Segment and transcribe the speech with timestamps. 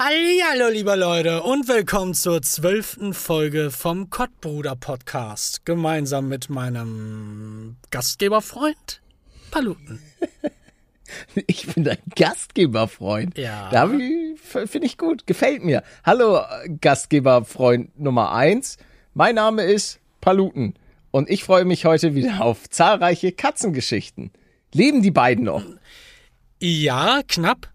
[0.00, 5.66] Hallo, liebe Leute, und willkommen zur zwölften Folge vom Kottbruder Podcast.
[5.66, 9.02] Gemeinsam mit meinem Gastgeberfreund
[9.50, 10.00] Paluten.
[11.46, 13.36] Ich bin dein Gastgeberfreund.
[13.38, 13.70] Ja.
[13.70, 15.26] Da finde ich gut.
[15.26, 15.82] Gefällt mir.
[16.04, 16.42] Hallo,
[16.80, 18.76] Gastgeberfreund Nummer eins.
[19.14, 20.74] Mein Name ist Paluten.
[21.10, 24.30] Und ich freue mich heute wieder auf zahlreiche Katzengeschichten.
[24.72, 25.64] Leben die beiden noch?
[26.60, 27.72] Ja, knapp.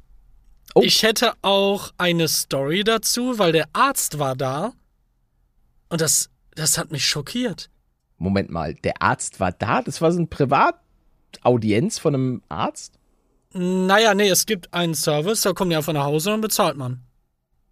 [0.76, 0.82] Oh.
[0.82, 4.74] Ich hätte auch eine Story dazu, weil der Arzt war da.
[5.90, 7.70] Und das, das hat mich schockiert.
[8.18, 9.82] Moment mal, der Arzt war da?
[9.82, 12.98] Das war so eine Privataudienz von einem Arzt?
[13.54, 17.04] Naja, nee, es gibt einen Service, da kommt ja von nach Hause und bezahlt man.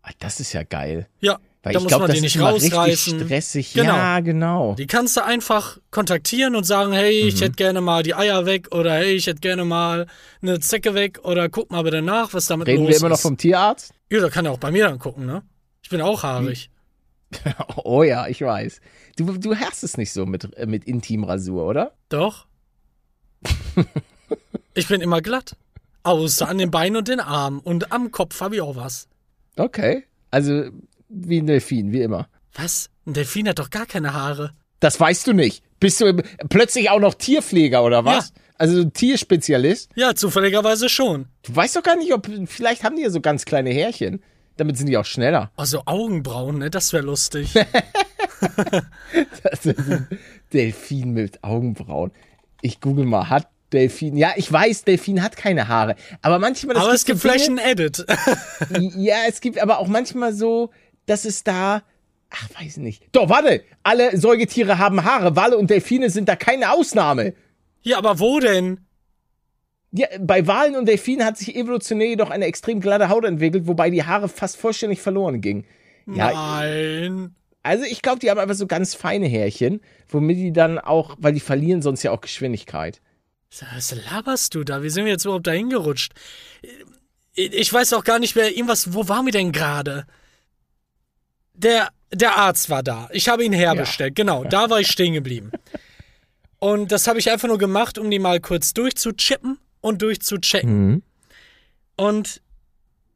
[0.03, 1.07] Ah, das ist ja geil.
[1.19, 3.19] Ja, Weil da ich muss glaube, man das die ist nicht immer richtig rausreißen.
[3.25, 3.73] stressig.
[3.73, 3.95] Genau.
[3.95, 4.73] Ja, genau.
[4.75, 8.69] Die kannst du einfach kontaktieren und sagen, hey, ich hätte gerne mal die Eier weg
[8.73, 10.07] oder hey, ich hätte gerne mal
[10.41, 13.15] eine Zecke weg oder guck mal bitte nach, was damit Reden los wir immer noch
[13.17, 13.21] ist.
[13.21, 13.93] vom Tierarzt?
[14.09, 15.43] ja, da kann er auch bei mir dann gucken, ne?
[15.83, 16.69] Ich bin auch haarig.
[17.85, 18.81] Oh ja, ich weiß.
[19.15, 21.93] Du, du hast es nicht so mit, äh, mit Intimrasur, oder?
[22.09, 22.45] Doch.
[24.73, 25.55] ich bin immer glatt.
[26.03, 27.59] Außer an den Beinen und den Armen.
[27.59, 29.07] Und am Kopf habe ich auch was.
[29.55, 30.03] Okay.
[30.29, 30.71] Also
[31.11, 32.27] wie ein Delfin, wie immer.
[32.53, 32.89] Was?
[33.05, 34.53] Ein Delfin hat doch gar keine Haare.
[34.79, 35.63] Das weißt du nicht.
[35.79, 38.29] Bist du im- plötzlich auch noch Tierpfleger oder was?
[38.29, 38.33] Ja.
[38.57, 39.89] Also Tierspezialist?
[39.95, 41.25] Ja, zufälligerweise schon.
[41.43, 44.21] Du weißt doch gar nicht, ob vielleicht haben die ja so ganz kleine Härchen.
[44.57, 45.51] Damit sind die auch schneller.
[45.55, 46.69] Also Augenbrauen, ne?
[46.69, 47.53] Das wäre lustig.
[49.43, 50.07] Das ein
[50.53, 52.11] Delfin mit Augenbrauen.
[52.61, 54.17] Ich google mal, hat Delfin.
[54.17, 55.95] Ja, ich weiß, Delfin hat keine Haare.
[56.21, 56.75] Aber manchmal.
[56.77, 58.05] Aber es gibt vielleicht einen Edit.
[58.97, 60.71] Ja, es gibt aber auch manchmal so,
[61.05, 61.83] dass es da.
[62.29, 63.03] Ach, weiß nicht.
[63.11, 63.63] Doch, warte!
[63.83, 65.35] Alle Säugetiere haben Haare.
[65.35, 67.33] Wale und Delfine sind da keine Ausnahme.
[67.81, 68.79] ja, aber wo denn?
[69.91, 73.89] Ja, bei Walen und Delfinen hat sich evolutionär jedoch eine extrem glatte Haut entwickelt, wobei
[73.89, 75.65] die Haare fast vollständig verloren gingen.
[76.07, 77.35] Ja, Nein.
[77.61, 81.33] also ich glaube, die haben einfach so ganz feine Härchen, womit die dann auch, weil
[81.33, 83.01] die verlieren sonst ja auch Geschwindigkeit.
[83.73, 84.81] Was laberst du da?
[84.81, 86.13] Wie sind wir jetzt überhaupt da hingerutscht?
[87.33, 90.05] Ich weiß auch gar nicht mehr, irgendwas, wo waren wir denn gerade?
[91.53, 93.09] Der, der Arzt war da.
[93.11, 94.15] Ich habe ihn herbestellt.
[94.15, 95.51] Genau, da war ich stehen geblieben.
[96.59, 101.01] Und das habe ich einfach nur gemacht, um die mal kurz durchzuchippen und durchzuchecken.
[101.95, 102.41] Und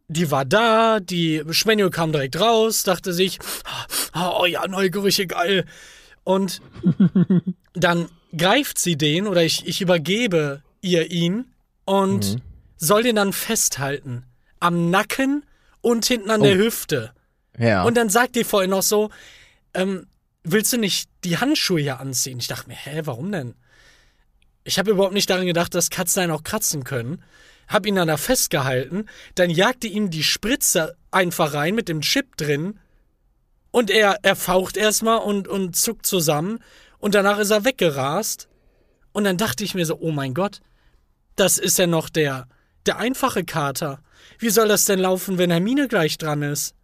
[0.07, 3.37] die war da, die Spaniel kam direkt raus, dachte sich,
[4.15, 5.65] oh ja, neue Gerüche, geil.
[6.23, 6.61] Und
[7.73, 11.45] dann greift sie den oder ich, ich übergebe ihr ihn
[11.85, 12.37] und
[12.77, 14.23] soll den dann festhalten.
[14.59, 15.43] Am Nacken
[15.81, 17.11] und hinten an der Hüfte.
[17.57, 17.83] Ja.
[17.83, 19.09] Und dann sagt die vorhin noch so,
[19.73, 20.07] ähm,
[20.43, 22.39] willst du nicht die Handschuhe hier anziehen?
[22.39, 23.55] Ich dachte mir, hä, warum denn?
[24.63, 27.23] Ich habe überhaupt nicht daran gedacht, dass Katzen einen auch kratzen können.
[27.67, 32.37] Hab ihn dann da festgehalten, dann jagte ihm die Spritze einfach rein mit dem Chip
[32.37, 32.79] drin
[33.71, 36.59] und er, er faucht erstmal und, und zuckt zusammen
[36.99, 38.47] und danach ist er weggerast.
[39.13, 40.61] Und dann dachte ich mir so, oh mein Gott,
[41.35, 42.47] das ist ja noch der,
[42.85, 43.99] der einfache Kater.
[44.39, 46.75] Wie soll das denn laufen, wenn Hermine gleich dran ist?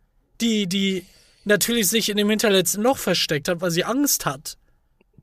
[0.41, 1.05] Die, die
[1.45, 4.57] natürlich sich in dem hinterletzten Loch versteckt hat, weil sie Angst hat.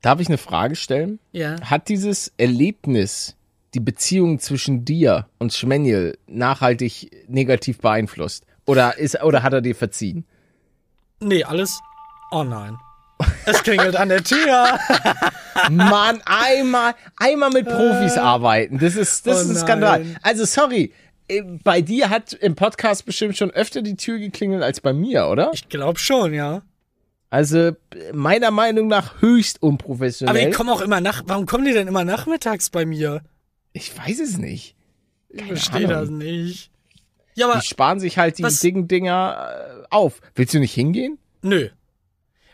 [0.01, 1.19] Darf ich eine Frage stellen?
[1.31, 1.57] Ja.
[1.61, 3.35] Hat dieses Erlebnis
[3.73, 8.45] die Beziehung zwischen dir und Schmeniel nachhaltig negativ beeinflusst?
[8.65, 10.25] Oder, ist, oder hat er dir verziehen?
[11.19, 11.79] Nee, alles.
[12.31, 12.77] Oh nein.
[13.45, 14.79] Es klingelt an der Tür.
[15.69, 18.79] Mann, einmal, einmal mit Profis arbeiten.
[18.79, 19.55] Das ist, das Oh ist ein.
[19.57, 20.05] Skandal.
[20.21, 20.93] Also, sorry.
[21.29, 25.27] Äh, Bei dir hat im Podcast bestimmt schon öfter die Tür geklingelt als bei mir,
[25.27, 25.51] oder?
[25.53, 26.61] Ich glaube schon, ja.
[27.31, 27.71] Also,
[28.11, 30.35] meiner Meinung nach höchst unprofessionell.
[30.35, 31.21] Aber die kommen auch immer nach.
[31.27, 33.21] Warum kommen die denn immer nachmittags bei mir?
[33.71, 34.75] ich weiß es nicht.
[35.29, 36.71] Ich verstehe das nicht.
[37.35, 40.21] Ja, aber Die sparen sich halt die dicken Dinger äh, auf.
[40.35, 41.17] Willst du nicht hingehen?
[41.43, 41.69] nö.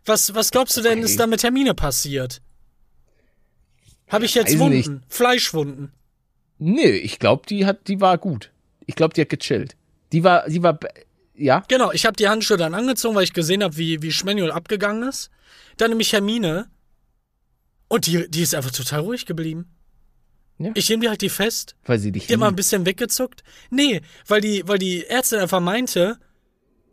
[0.07, 1.05] Was, was glaubst du denn, Okay.
[1.05, 2.41] ist da mit Termine passiert?
[4.07, 4.75] Habe ich jetzt Wunden?
[4.77, 4.91] nicht.
[5.07, 5.91] Fleischwunden?
[6.59, 8.51] Nö, ich glaube, die hat, die war gut.
[8.85, 9.75] Ich glaube, die hat gechillt.
[10.11, 10.79] Die war, die war,
[11.33, 14.51] ja, Genau, ich habe die Handschuhe dann angezogen, weil ich gesehen habe, wie, wie Schmanuel
[14.51, 15.29] abgegangen ist.
[15.77, 16.69] Dann nämlich Hermine.
[17.87, 19.69] Und die, die ist einfach total ruhig geblieben.
[20.57, 20.71] Ja.
[20.73, 21.75] Ich nehme die halt die fest.
[21.85, 23.43] weil sie dich Die hat mal ein bisschen weggezuckt.
[23.69, 26.17] Nee, weil die, weil die Ärztin einfach meinte,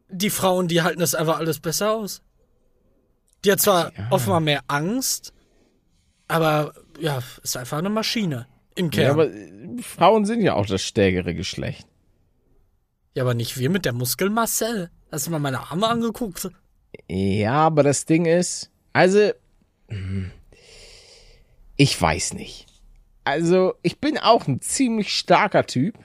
[0.08, 2.22] die Frauen, die halten das einfach alles besser aus.
[3.44, 4.08] Die hat zwar Ja.
[4.10, 5.32] offenbar mehr Angst,
[6.28, 9.02] aber ja, ist einfach eine Maschine im Kern.
[9.02, 11.86] Ja, Ja, aber, aber äh, Frauen sind ja auch das stärkere Geschlecht.
[13.34, 14.90] nicht wir mit der Muskelmasse.
[15.10, 16.48] Hast du mal meine Arme angeguckt?
[17.08, 19.30] Ja, aber das Ding ist, also,
[19.88, 20.30] hm,
[21.76, 22.66] ich weiß nicht.
[23.24, 25.98] Also, ich bin auch ein ziemlich starker Typ,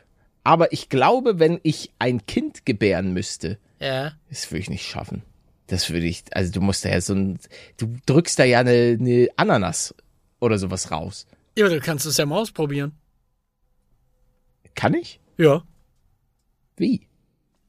[0.43, 4.13] Aber ich glaube, wenn ich ein Kind gebären müsste, Ja.
[4.29, 5.23] das würde ich nicht schaffen.
[5.67, 7.37] Das würde ich, also du musst da ja so ein,
[7.75, 9.93] du drückst da ja eine, eine Ananas
[10.39, 11.27] oder sowas raus.
[11.57, 12.91] Ja, du kannst es ja mal ausprobieren.
[14.75, 15.19] Kann ich?
[15.37, 15.63] Ja.
[16.75, 17.07] Wie?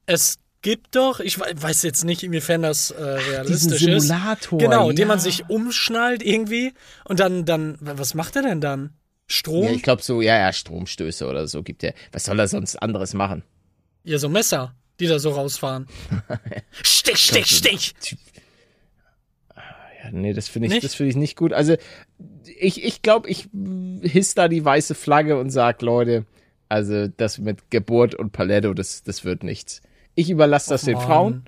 [0.04, 4.02] Es gibt doch, ich we- weiß jetzt nicht, inwiefern das äh, Diesen realistisch ist.
[4.08, 4.58] Simulator.
[4.58, 4.94] Genau, ja.
[4.94, 6.74] den man sich umschnallt irgendwie
[7.04, 8.92] und dann, dann, was macht er denn dann?
[9.26, 9.64] Strom?
[9.64, 11.94] Ja, ich glaube so, ja, ja, Stromstöße oder so gibt er.
[12.12, 13.42] Was soll er sonst anderes machen?
[14.04, 15.86] Ja, so Messer, die da so rausfahren.
[16.82, 17.94] stich, stich, stich!
[20.04, 20.84] Ja, nee, das finde ich, Nicht?
[20.84, 21.52] das finde ich nicht gut.
[21.52, 21.76] Also
[22.48, 23.48] ich, ich glaube, ich
[24.02, 26.26] hiss da die weiße Flagge und sag, Leute,
[26.68, 29.82] also das mit Geburt und Paletto, das, das wird nichts.
[30.14, 31.06] Ich überlasse das Och, den Mann.
[31.06, 31.44] Frauen.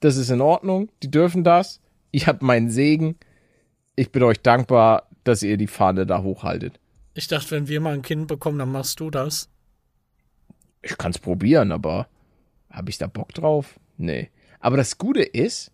[0.00, 0.90] Das ist in Ordnung.
[1.02, 1.80] Die dürfen das.
[2.10, 3.16] Ich habe meinen Segen.
[3.94, 6.78] Ich bin euch dankbar, dass ihr die Fahne da hochhaltet.
[7.14, 9.48] Ich dachte, wenn wir mal ein Kind bekommen, dann machst du das.
[10.82, 12.08] Ich kann's probieren, aber
[12.70, 13.80] habe ich da Bock drauf?
[13.96, 14.30] Nee.
[14.60, 15.72] Aber das Gute ist,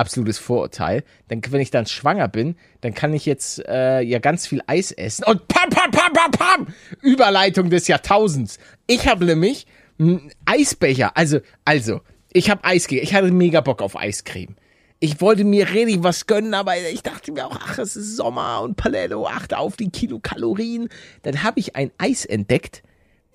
[0.00, 4.46] absolutes Vorurteil, dann, wenn ich dann schwanger bin, dann kann ich jetzt äh, ja ganz
[4.48, 6.66] viel Eis essen und pam, pam, pam, pam, pam!
[7.02, 8.58] Überleitung des Jahrtausends.
[8.88, 9.66] Ich habe nämlich
[9.98, 12.00] einen Eisbecher, also, also,
[12.32, 14.56] ich habe Eis, ge- ich hatte mega Bock auf Eiscreme.
[14.98, 18.60] Ich wollte mir richtig was gönnen, aber ich dachte mir auch, ach, es ist Sommer
[18.62, 20.88] und Paletto, achte auf die Kilokalorien.
[21.22, 22.82] Dann habe ich ein Eis entdeckt,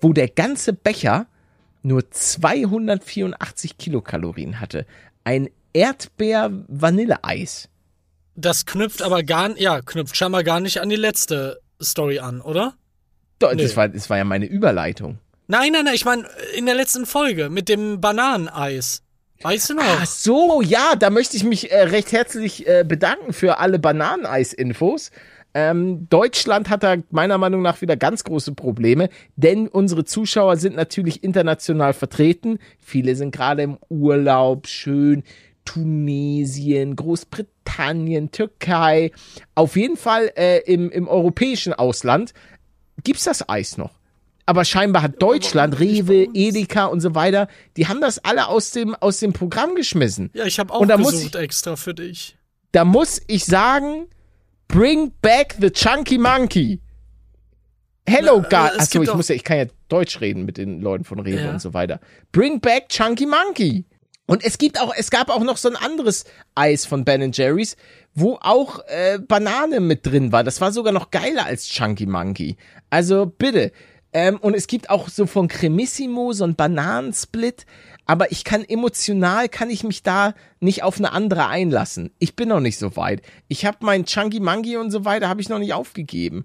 [0.00, 1.26] wo der ganze Becher
[1.82, 4.86] nur 284 Kilokalorien hatte.
[5.24, 7.68] Ein Erdbeer-Vanilleeis.
[8.34, 12.74] Das knüpft aber gar, ja, knüpft scheinbar gar nicht an die letzte Story an, oder?
[13.38, 13.62] Doch, Nee.
[13.62, 15.18] Das, war, das war ja meine Überleitung.
[15.48, 16.26] Nein, nein, nein, ich meine,
[16.56, 19.02] in der letzten Folge mit dem Bananeneis.
[19.42, 19.84] Weißt du noch?
[19.84, 25.10] Ach so, ja, da möchte ich mich äh, recht herzlich äh, bedanken für alle Bananeneis-Infos.
[25.52, 30.76] Ähm, Deutschland hat da meiner Meinung nach wieder ganz große Probleme, denn unsere Zuschauer sind
[30.76, 32.58] natürlich international vertreten.
[32.78, 35.22] Viele sind gerade im Urlaub, schön
[35.66, 39.10] Tunesien, Großbritannien, Türkei.
[39.54, 42.32] Auf jeden Fall äh, im, im europäischen Ausland
[43.04, 43.98] gibt's das Eis noch.
[44.46, 46.28] Aber scheinbar hat Deutschland, Rewe?
[46.32, 50.30] Edeka und so weiter, die haben das alle aus dem, aus dem Programm geschmissen.
[50.34, 52.36] ja, ich habe auch Und da muss gesucht extra für dich.
[52.72, 54.06] Da muss ich sagen,
[54.68, 56.80] bring back the Chunky Monkey.
[58.08, 60.80] Hello, Na, es Achso, gibt ich muss ja, ich kann ja Deutsch reden mit den
[60.80, 61.50] Leuten von Rewe Ja.
[61.50, 61.98] und so weiter.
[62.30, 63.84] Bring back Chunky Monkey.
[64.26, 66.24] Und es gibt auch, es gab auch noch so ein anderes
[66.56, 67.76] Eis von Ben Jerry's,
[68.14, 70.42] wo auch äh, Banane mit drin war.
[70.42, 72.56] Das war sogar noch geiler als Chunky Monkey.
[72.90, 73.70] Also bitte.
[74.12, 77.66] Ähm, und es gibt auch so von Cremissimo so ein Bananensplit.
[78.04, 82.10] Aber ich kann emotional, kann ich mich da nicht auf eine andere einlassen.
[82.18, 83.22] Ich bin noch nicht so weit.
[83.48, 86.44] Ich habe mein Chunky Monkey und so weiter, habe ich noch nicht aufgegeben.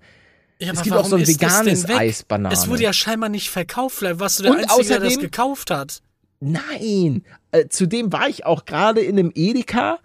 [0.59, 1.97] Ja, Es gibt auch so ein veganes denn weg?
[1.99, 2.53] Eis Banane.
[2.53, 3.95] Es wurde ja scheinbar nicht verkauft.
[3.97, 6.01] Vielleicht warst du der Und Einzige, der das außerdem- gekauft hat.
[6.39, 9.99] Nein, äh, zudem war ich auch gerade in einem Edeka,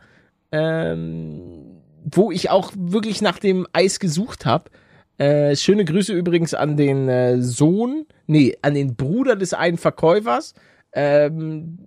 [0.53, 4.71] ähm, wo ich auch wirklich nach dem Eis gesucht habe.
[5.19, 10.55] Äh, schöne Grüße übrigens an den äh, Sohn, nee, an den Bruder des einen Verkäufers.
[10.93, 11.79] Ähm,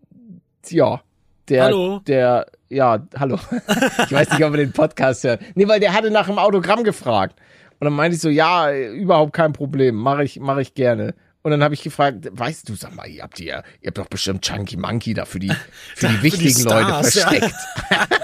[0.67, 1.01] ja,
[1.47, 1.99] der, Hallo.
[2.07, 3.39] der, ja, hallo.
[4.05, 5.41] ich weiß nicht, ob er den Podcast hört.
[5.55, 7.39] Nee, weil der hatte nach dem Autogramm gefragt.
[7.79, 11.15] Und dann meinte ich so, ja, überhaupt kein Problem, mache ich, mache ich gerne.
[11.41, 14.07] Und dann habe ich gefragt, weißt du, sag mal, ihr habt ihr, ihr habt doch
[14.07, 15.51] bestimmt Chunky Monkey da für die,
[15.95, 17.27] für die die wichtigen Leute Stars, ja.
[17.29, 17.55] versteckt.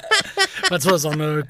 [0.70, 1.44] Das war so eine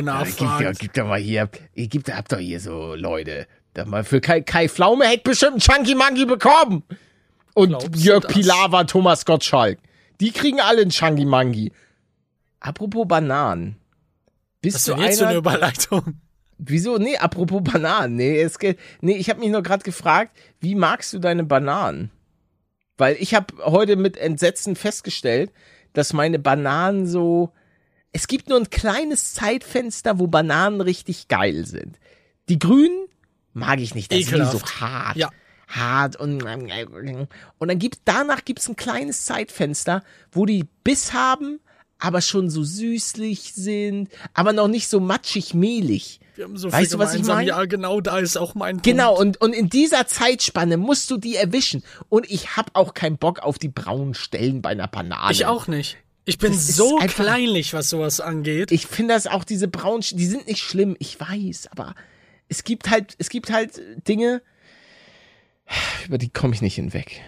[0.00, 0.72] Gib, Nachfrage.
[0.72, 3.48] doch, gib doch mal hier, ihr gibt, habt doch hier so Leute.
[3.74, 6.84] Da mal für Kai, Kai Pflaume hätte bestimmt Chunky Monkey bekommen.
[7.54, 8.26] Und Glaubst Jörg?
[8.28, 9.78] Pilawa, Thomas Gottschalk.
[10.20, 11.72] Die kriegen alle einen Chunky Monkey.
[12.60, 13.76] Apropos Bananen.
[14.60, 16.20] Bist Was du jetzt für einer, eine Überleitung?
[16.58, 16.98] Wieso?
[16.98, 18.16] Nee, apropos Bananen.
[18.16, 22.10] Nee, es geht, nee ich habe mich nur gerade gefragt, wie magst du deine Bananen?
[22.96, 25.52] Weil ich habe heute mit Entsetzen festgestellt,
[25.92, 27.52] dass meine Bananen so.
[28.12, 31.98] Es gibt nur ein kleines Zeitfenster, wo Bananen richtig geil sind.
[32.48, 33.06] Die grünen
[33.52, 34.10] mag ich nicht.
[34.10, 34.80] Das sind die so Ekelhaft.
[34.80, 35.16] hart.
[35.16, 35.30] Ja.
[35.68, 41.60] Hart und und dann gibt danach gibt's ein kleines Zeitfenster, wo die Biss haben,
[41.98, 46.20] aber schon so süßlich sind, aber noch nicht so matschig mehlig.
[46.38, 47.48] Wir haben so Weißt viel du, was ich meine?
[47.48, 48.84] Ja, genau, da ist auch mein Punkt.
[48.84, 51.82] Genau, und, und in dieser Zeitspanne musst du die erwischen.
[52.08, 55.32] Und ich hab auch keinen Bock auf die braunen Stellen bei einer Banane.
[55.32, 55.96] Ich auch nicht.
[56.26, 58.70] Ich bin Das so einfach- kleinlich, was sowas angeht.
[58.70, 61.96] Ich finde das auch, diese braunen, die sind nicht schlimm, ich weiß, aber
[62.48, 64.40] es gibt halt, es gibt halt Dinge,
[66.06, 67.20] über die komme ich nicht hinweg.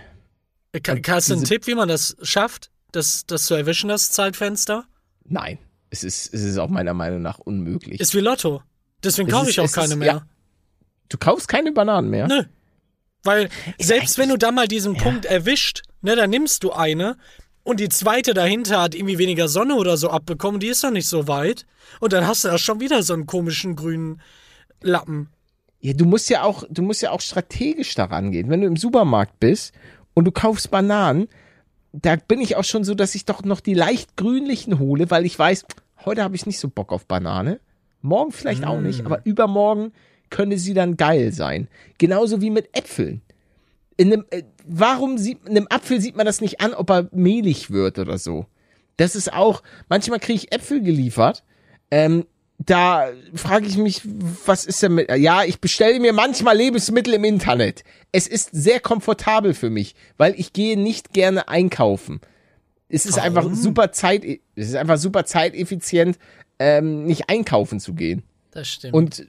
[0.85, 4.85] Ka- Hast du einen Tipp, wie man das schafft, das, das zu erwischen, das Zeitfenster?
[5.25, 5.59] Nein,
[5.91, 7.99] es ist, es ist auch meiner Meinung nach unmöglich.
[8.01, 8.63] Ist wie Lotto.
[9.03, 10.09] Deswegen Es kaufe ich auch es ist- keine mehr.
[10.09, 10.27] ja.
[11.09, 12.29] du kaufst keine Bananen mehr?
[12.29, 12.45] Nö.
[13.23, 15.03] Weil selbst wenn du da mal diesen ja.
[15.03, 17.17] Punkt erwischt, ne, dann nimmst du eine
[17.63, 21.07] und die zweite dahinter hat irgendwie weniger Sonne oder so abbekommen, die ist doch nicht
[21.09, 21.67] so weit.
[22.01, 24.21] Und dann hast du da schon wieder so einen komischen grünen
[24.81, 25.29] Lappen.
[25.81, 28.49] Ja, du musst ja auch, du musst ja auch strategisch daran gehen.
[28.49, 29.73] Wenn du im Supermarkt bist
[30.15, 31.29] und du kaufst Bananen,
[31.93, 35.27] da bin ich auch schon so, dass ich doch noch die leicht grünlichen hole, weil
[35.27, 35.65] ich weiß,
[36.05, 37.61] heute habe ich nicht so Bock auf Banane.
[38.03, 38.69] Morgen vielleicht mm.
[38.69, 39.07] auch nicht, mm.
[39.07, 39.93] aber übermorgen
[40.31, 41.69] könnte sie dann geil sein.
[41.99, 43.21] Genauso wie mit Äpfeln.
[43.97, 47.09] In einem, äh, warum sieht, in einem Apfel sieht man das nicht an, ob er
[47.13, 48.47] mehlig wird oder so.
[48.97, 51.45] Das ist auch, manchmal kriege ich Äpfel geliefert,
[51.91, 52.25] ähm,
[52.59, 54.03] da frage ich mich,
[54.45, 55.11] was ist denn mit.
[55.17, 57.85] Ja, ich bestelle mir manchmal Lebensmittel im Internet.
[58.13, 62.21] Es ist sehr komfortabel für mich, weil ich gehe nicht gerne einkaufen.
[62.91, 63.27] Es ist Warum?
[63.27, 66.19] einfach super Zeit, es ist einfach super zeiteffizient,
[66.61, 68.23] ähm, nicht einkaufen zu gehen.
[68.53, 68.95] Das stimmt.
[68.95, 69.27] Und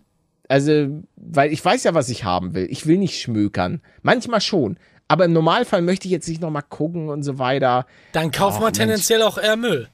[0.48, 2.68] also, weil ich weiß ja, was ich haben will.
[2.70, 3.82] Ich will nicht schmökern.
[4.02, 4.78] Manchmal schon.
[5.08, 7.86] Aber im Normalfall möchte ich jetzt nicht nochmal gucken und so weiter.
[8.12, 9.88] Dann kauft man tendenziell auch eher Müll.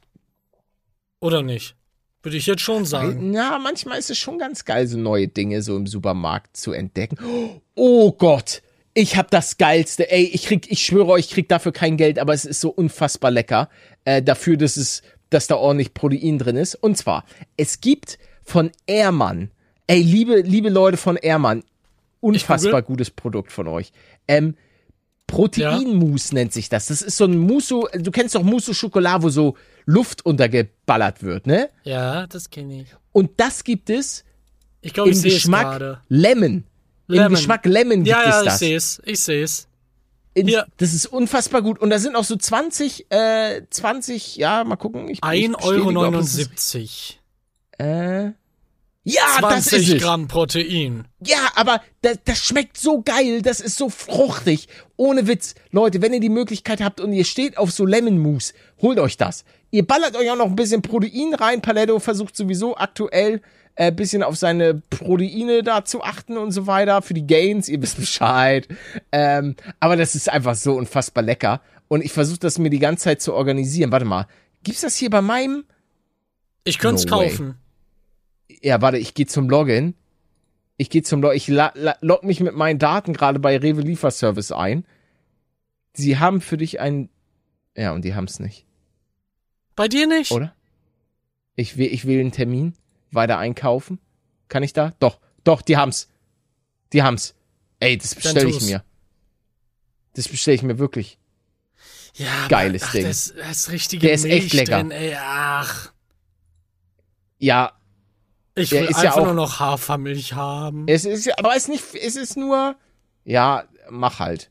[1.20, 1.76] Oder nicht?
[2.24, 3.34] Würde ich jetzt schon sagen.
[3.34, 7.18] Ja, manchmal ist es schon ganz geil, so neue Dinge so im Supermarkt zu entdecken.
[7.76, 8.64] Oh Gott,
[8.94, 10.12] ich hab das geilste.
[10.12, 12.70] Ey, ich krieg, ich schwöre euch, ich krieg dafür kein Geld, aber es ist so
[12.70, 13.70] unfassbar lecker.
[14.06, 16.76] Äh, dafür, dass es, dass da ordentlich Protein drin ist.
[16.76, 19.52] Und zwar, es gibt von Ehrmann,
[19.88, 21.64] ey, liebe, liebe Leute von Ehrmann,
[22.20, 23.92] unfassbar gutes Produkt von euch.
[24.28, 24.56] Ähm,
[25.28, 26.36] Proteinmousse ja.
[26.36, 26.88] nennt sich das.
[26.88, 31.48] Das ist so ein Mousse, du kennst doch Mousse Schokolade, wo so Luft untergeballert wird,
[31.48, 31.70] ne?
[31.84, 32.88] Ja, das kenne ich.
[33.12, 34.24] Und das gibt es
[34.82, 36.64] ich glaub, im ich Geschmack Lemon.
[37.08, 37.28] Lemon.
[37.28, 38.54] Im Geschmack Lemon gibt ja, ja, es das.
[38.54, 39.02] ich sehe es.
[39.06, 39.67] Ich sehe es.
[40.46, 40.66] Ja.
[40.78, 41.80] Das ist unfassbar gut.
[41.80, 45.10] Und da sind auch so 20, äh, 20, ja, mal gucken.
[45.10, 47.16] 1,79
[47.80, 47.80] Euro.
[47.80, 48.32] Äh,
[49.04, 50.02] ja, 20 das ist es.
[50.02, 51.08] Gramm Protein.
[51.26, 54.68] Ja, aber das, das schmeckt so geil, das ist so fruchtig.
[54.98, 55.56] Ohne Witz.
[55.72, 59.16] Leute, wenn ihr die Möglichkeit habt und ihr steht auf so Lemon Mousse, holt euch
[59.16, 59.46] das.
[59.72, 61.62] Ihr ballert euch auch noch ein bisschen Protein rein.
[61.62, 63.42] Paletto versucht sowieso aktuell
[63.78, 67.02] äh, bisschen auf seine Proteine da zu achten und so weiter.
[67.02, 68.68] Für die Gains, ihr wisst Bescheid.
[69.12, 71.62] Ähm, aber das ist einfach so unfassbar lecker.
[71.88, 73.92] Und ich versuche das mir die ganze Zeit zu organisieren.
[73.92, 74.28] Warte mal,
[74.64, 75.64] gibt's das hier bei meinem?
[76.64, 77.48] Ich könnte es no kaufen.
[77.48, 77.56] Way
[78.62, 79.94] ja, warte, ich gehe zum Login.
[80.78, 81.38] Ich gehe zum Login.
[81.38, 84.86] Ich log mich mit meinen Daten gerade bei Rewe Lieferservice ein.
[85.94, 87.10] Sie haben für dich ein.
[87.76, 88.66] Ja, und die haben es nicht.
[89.76, 90.32] Bei dir nicht?
[90.32, 90.54] Oder?
[91.56, 92.74] Ich will, ich will einen Termin.
[93.12, 94.00] Weiter einkaufen.
[94.50, 94.94] Kann ich da?
[95.00, 96.10] Doch, doch, die haben's.
[96.94, 97.36] Die haben's.
[97.80, 98.84] Ey, das bestelle ich mir.
[100.14, 101.20] Das bestelle ich mir wirklich.
[102.16, 103.06] Ja, geiles aber, ach, Ding.
[103.06, 104.78] Das, das richtige Der ist Milch echt lecker.
[104.78, 105.92] Drin, ey, ach.
[107.38, 107.78] Ja,
[108.58, 110.88] ich will einfach ja auch, nur noch Hafermilch haben.
[110.88, 112.76] Es ist ja, aber es ist nicht, es ist nur,
[113.24, 114.50] ja, mach halt.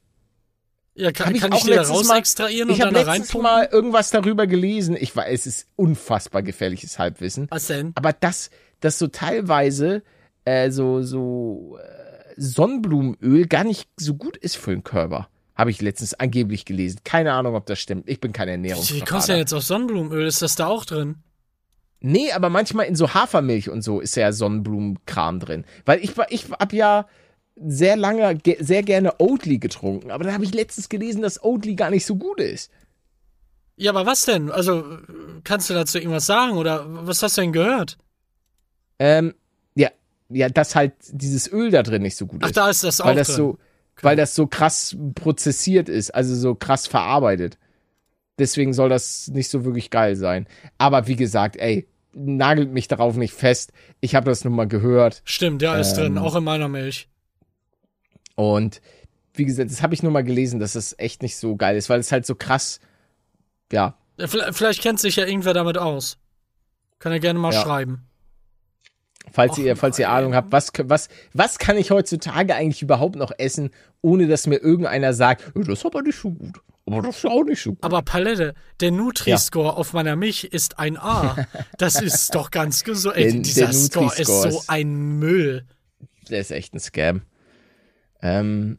[0.98, 3.42] Ja, kann, ich, kann ich, ich dir raus mal, extrahieren und dann da Ich habe
[3.42, 4.96] mal irgendwas darüber gelesen.
[4.98, 7.48] Ich weiß, es ist unfassbar gefährliches Halbwissen.
[7.50, 7.92] Was denn?
[7.94, 8.50] Aber das,
[8.80, 10.02] das so teilweise
[10.46, 15.28] äh, so so äh, Sonnenblumenöl gar nicht so gut ist für den Körper.
[15.54, 17.00] Habe ich letztens angeblich gelesen.
[17.04, 18.08] Keine Ahnung, ob das stimmt.
[18.08, 19.06] Ich bin kein Ernährungsberater.
[19.06, 20.26] Wie kommst du denn jetzt auf Sonnenblumenöl?
[20.26, 21.16] Ist das da auch drin?
[22.00, 25.64] Nee, aber manchmal in so Hafermilch und so ist ja Sonnenblumenkram drin.
[25.84, 27.06] Weil ich, ich hab ja
[27.56, 31.90] sehr lange, sehr gerne Oatly getrunken, aber da habe ich letztens gelesen, dass Oatly gar
[31.90, 32.70] nicht so gut ist.
[33.76, 34.50] Ja, aber was denn?
[34.50, 34.84] Also,
[35.44, 37.98] kannst du dazu irgendwas sagen oder was hast du denn gehört?
[38.98, 39.34] Ähm,
[39.74, 39.90] ja,
[40.30, 42.58] ja, dass halt dieses Öl da drin nicht so gut Ach, ist.
[42.58, 43.36] Ach, da ist das auch weil das drin.
[43.36, 43.58] so, okay.
[44.02, 47.58] Weil das so krass prozessiert ist, also so krass verarbeitet.
[48.38, 50.46] Deswegen soll das nicht so wirklich geil sein.
[50.78, 53.72] Aber wie gesagt, ey, nagelt mich darauf nicht fest.
[54.00, 55.22] Ich habe das nun mal gehört.
[55.24, 57.08] Stimmt, ja, ist ähm, drin, auch in meiner Milch.
[58.36, 58.80] Und
[59.34, 61.90] wie gesagt, das habe ich nur mal gelesen, dass es echt nicht so geil ist,
[61.90, 62.80] weil es halt so krass,
[63.72, 63.96] ja.
[64.18, 66.18] Vielleicht kennt sich ja irgendwer damit aus.
[66.98, 67.60] Kann er gerne mal ja.
[67.60, 68.06] schreiben.
[69.32, 73.16] Falls Och, ihr, falls ihr Ahnung habt, was, was, was kann ich heutzutage eigentlich überhaupt
[73.16, 76.60] noch essen, ohne dass mir irgendeiner sagt, das ist aber nicht so gut.
[76.86, 77.82] Aber das ist auch nicht so gut.
[77.82, 79.72] Aber Palette, der Nutri-Score ja.
[79.72, 81.36] auf meiner Milch ist ein A.
[81.76, 83.16] Das ist doch ganz gesund.
[83.16, 85.66] Ey, dieser Score ist so ein Müll.
[86.30, 87.22] Der ist echt ein Scam.
[88.26, 88.78] Ähm,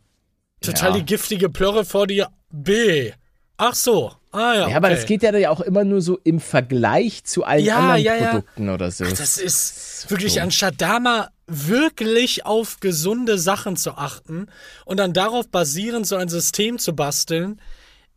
[0.59, 0.97] Total ja.
[0.97, 2.29] die giftige Plörre vor dir.
[2.51, 3.11] B.
[3.57, 4.11] Ach so.
[4.31, 4.69] Ah ja.
[4.69, 8.03] Ja, aber das geht ja auch immer nur so im Vergleich zu allen ja, anderen
[8.03, 9.05] ja, Produkten oder so.
[9.05, 10.41] Ach, das ist wirklich, so.
[10.41, 14.47] anstatt da mal wirklich auf gesunde Sachen zu achten
[14.85, 17.61] und dann darauf basierend so ein System zu basteln,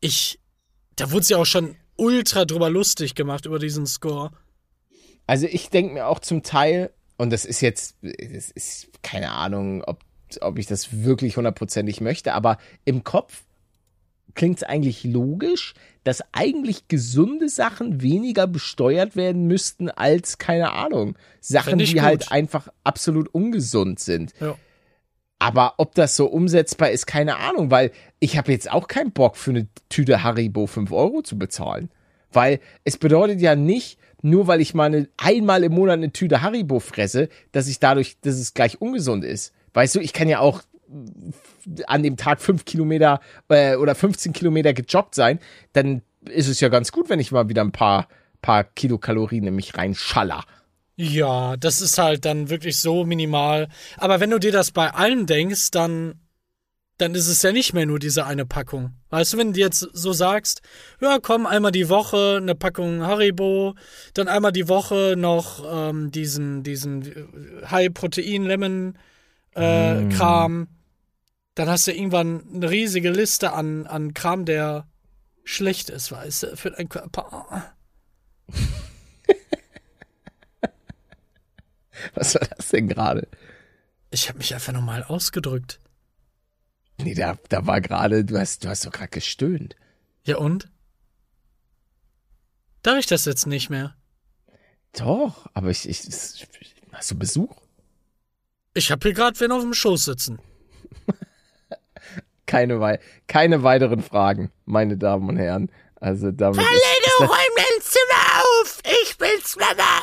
[0.01, 0.41] ich,
[0.97, 4.31] da wurde es ja auch schon ultra drüber lustig gemacht über diesen Score.
[5.27, 9.85] Also ich denke mir auch zum Teil, und das ist jetzt, das ist keine Ahnung,
[9.85, 10.01] ob
[10.43, 13.45] ob ich das wirklich hundertprozentig möchte, aber im Kopf
[14.35, 21.17] klingt es eigentlich logisch, dass eigentlich gesunde Sachen weniger besteuert werden müssten als, keine Ahnung,
[21.41, 22.03] Sachen, die gut.
[22.03, 24.33] halt einfach absolut ungesund sind.
[24.41, 24.57] Ja.
[25.39, 29.37] Aber ob das so umsetzbar ist, keine Ahnung, weil ich habe jetzt auch keinen Bock
[29.37, 31.91] für eine Tüte Haribo 5 Euro zu bezahlen.
[32.31, 36.43] Weil es bedeutet ja nicht, nur weil ich mal eine, einmal im Monat eine Tüte
[36.43, 39.53] Haribo fresse, dass ich dadurch, dass es gleich ungesund ist.
[39.75, 40.63] Weißt du, ich kann ja auch
[41.87, 45.39] an dem Tag fünf Kilometer äh, oder 15 Kilometer gejoggt sein,
[45.73, 48.09] dann ist es ja ganz gut, wenn ich mal wieder ein paar,
[48.43, 50.45] paar Kilokalorien in mich reinschaller.
[50.97, 53.69] Ja, das ist halt dann wirklich so minimal.
[53.97, 56.21] Aber wenn du dir das bei allen denkst, dann,
[56.99, 58.93] dann ist es ja nicht mehr nur diese eine Packung.
[59.09, 60.61] Weißt du, wenn du jetzt so sagst,
[61.01, 63.77] ja, komm, einmal die Woche eine Packung Haribo,
[64.13, 68.95] dann einmal die Woche noch ähm, diesen, diesen High-Protein-Lemon-
[69.61, 70.11] äh, mm.
[70.11, 70.69] Kram.
[71.55, 74.89] Dann hast du irgendwann eine riesige Liste an, an Kram, der
[75.45, 77.75] schlecht ist, weißt du, für deinen Körper.
[82.15, 83.29] Was war das denn gerade?
[84.11, 85.81] Ich habe mich einfach nochmal ausgedrückt.
[86.99, 89.77] Nee, da, da war gerade, du hast, du hast doch gerade gestöhnt.
[90.25, 90.71] Ja und?
[92.83, 93.97] Darf ich das jetzt nicht mehr?
[94.93, 96.03] Doch, aber ich, ich,
[96.93, 97.57] hast du Besuch?
[98.75, 100.39] Ich habe hier gerade wen auf dem Schoß sitzen.
[102.47, 105.71] keine, wei keine weiteren Fragen, meine Damen und Herren.
[105.97, 106.57] Also damit.
[106.57, 108.79] Verlene, räum dein Zimmer auf!
[109.03, 110.01] Ich bin's, Mama!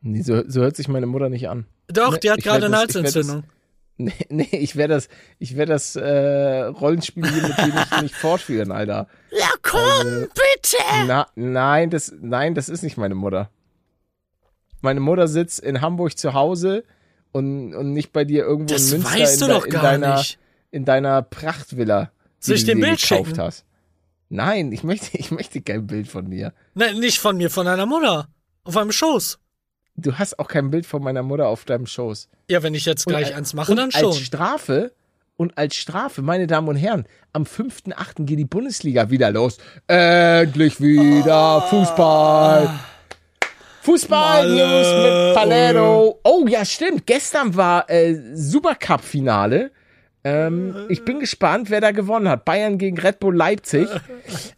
[0.00, 1.66] Nee, so, so hört sich meine Mutter nicht an.
[1.88, 3.44] Doch, die hat gerade eine Halsentzündung.
[4.02, 8.14] Nee, nee, ich werde das, ich werde das äh, Rollenspiel hier mit dir nicht, nicht
[8.14, 9.08] fortführen, Alter.
[9.30, 10.82] Ja, komm, also, bitte!
[11.06, 13.50] Na, nein, das, nein, das ist nicht meine Mutter.
[14.80, 16.84] Meine Mutter sitzt in Hamburg zu Hause
[17.32, 19.82] und, und nicht bei dir irgendwo das in Münster weißt du in, doch in gar
[19.82, 20.38] deiner, nicht.
[20.70, 22.10] in deiner Prachtvilla.
[22.38, 23.40] Soll ich dir ein Bild gekauft schicken?
[23.40, 23.64] hast.
[24.28, 26.52] Nein, ich möchte, ich möchte kein Bild von dir.
[26.74, 28.28] Nein, nicht von mir, von deiner Mutter.
[28.64, 29.38] Auf einem Schoß.
[29.96, 32.28] Du hast auch kein Bild von meiner Mutter auf deinem Schoß.
[32.48, 34.06] Ja, wenn ich jetzt gleich und, eins mache, dann schon.
[34.06, 34.92] Als Strafe,
[35.40, 38.26] und als Strafe, meine Damen und Herren, am 5.8.
[38.26, 39.56] geht die Bundesliga wieder los.
[39.86, 41.68] Endlich wieder oh.
[41.70, 42.78] Fußball.
[43.82, 46.20] Fußball-News mit Palermo.
[46.24, 47.06] Oh ja, stimmt.
[47.06, 49.70] Gestern war äh, Supercup-Finale.
[50.22, 52.44] Ähm, ich bin gespannt, wer da gewonnen hat.
[52.44, 53.88] Bayern gegen Red Bull Leipzig.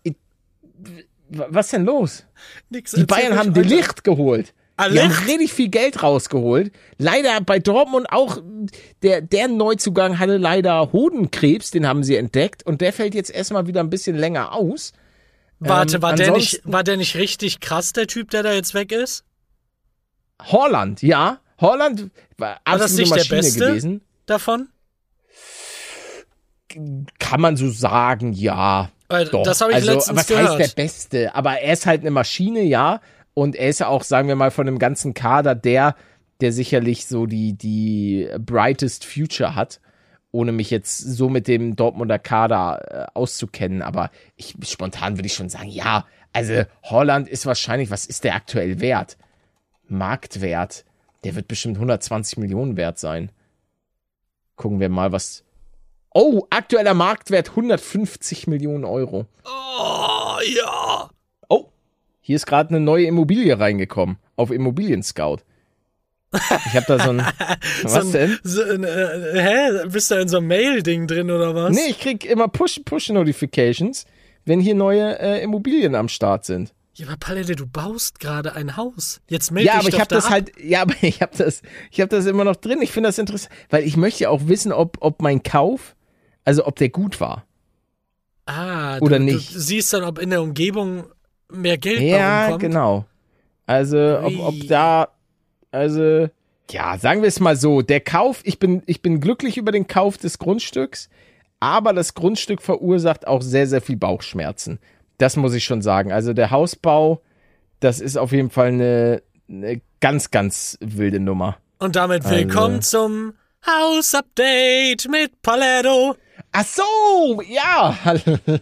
[0.03, 0.17] Ich,
[1.29, 2.25] was denn los?
[2.69, 4.53] Nix, die Bayern haben Delicht geholt.
[4.91, 6.73] Die haben richtig viel Geld rausgeholt.
[6.99, 8.39] Leider bei Dortmund auch,
[9.03, 13.67] der, der Neuzugang hatte leider Hodenkrebs, den haben sie entdeckt und der fällt jetzt erstmal
[13.69, 14.93] wieder ein bisschen länger aus.
[15.69, 18.75] Warte, ähm, war, der nicht, war der nicht richtig krass, der Typ, der da jetzt
[18.75, 19.25] weg ist?
[20.41, 21.39] Holland, ja.
[21.61, 24.01] Holland war, war das nicht Maschine der Beste gewesen.
[24.27, 24.69] davon?
[27.19, 28.91] Kann man so sagen, ja.
[29.09, 29.43] Weil, Doch.
[29.43, 30.59] Das habe ich also, letztens was gehört.
[30.59, 31.35] heißt der Beste?
[31.35, 33.01] Aber er ist halt eine Maschine, ja.
[33.35, 35.95] Und er ist ja auch, sagen wir mal, von dem ganzen Kader der,
[36.41, 39.81] der sicherlich so die, die brightest future hat
[40.33, 45.35] ohne mich jetzt so mit dem Dortmunder Kader äh, auszukennen, aber ich spontan würde ich
[45.35, 49.19] schon sagen, ja, also Holland ist wahrscheinlich, was ist der aktuell wert?
[49.87, 50.85] Marktwert,
[51.25, 53.31] der wird bestimmt 120 Millionen wert sein.
[54.57, 55.45] Gucken wir mal, was.
[56.15, 59.27] Oh, aktueller Marktwert 150 Millionen Euro.
[59.45, 61.11] Oh, ja.
[61.49, 61.69] Oh,
[62.21, 65.39] hier ist gerade eine neue Immobilie reingekommen auf Immobilien Scout.
[66.33, 67.19] Ich habe da so ein.
[67.83, 68.39] was so ein, denn?
[68.43, 69.89] So ein, äh, hä?
[69.89, 71.75] Bist du in so einem Mail-Ding drin oder was?
[71.75, 74.13] Nee, ich krieg immer Push-Notifications, Push
[74.45, 76.73] wenn hier neue äh, Immobilien am Start sind.
[76.95, 79.21] Ja, aber Palette, du baust gerade ein Haus.
[79.29, 80.31] Jetzt melde ja, dich aber ich habe da das ab.
[80.31, 82.83] halt, ja, aber ich habe das, ich habe das immer noch drin.
[82.83, 85.97] Ich finde das interessant, weil ich möchte ja auch wissen, ob, ob mein Kauf,
[86.45, 87.47] also ob der gut war.
[88.45, 89.55] Ah, oder du, nicht.
[89.55, 91.05] Du siehst dann, ob in der Umgebung
[91.51, 92.63] mehr Geld ja, kommt.
[92.63, 93.05] Ja, genau.
[93.67, 95.09] Also ob, ob da
[95.73, 96.29] also,
[96.71, 99.89] ja, sagen wir es mal so, der Kauf, ich bin, ich bin glücklich über den
[99.89, 101.09] Kauf des Grundstücks,
[101.61, 104.79] aber das Grundstück verursacht auch sehr, sehr viel Bauchschmerzen.
[105.19, 106.13] Das muss ich schon sagen.
[106.13, 107.21] Also der Hausbau,
[107.81, 111.59] das ist auf jeden Fall eine, eine ganz, ganz wilde Nummer.
[111.79, 112.99] Und damit willkommen also.
[112.99, 113.35] zum
[113.67, 116.17] Hausupdate mit Paletto.
[116.53, 117.97] Ach so, ja,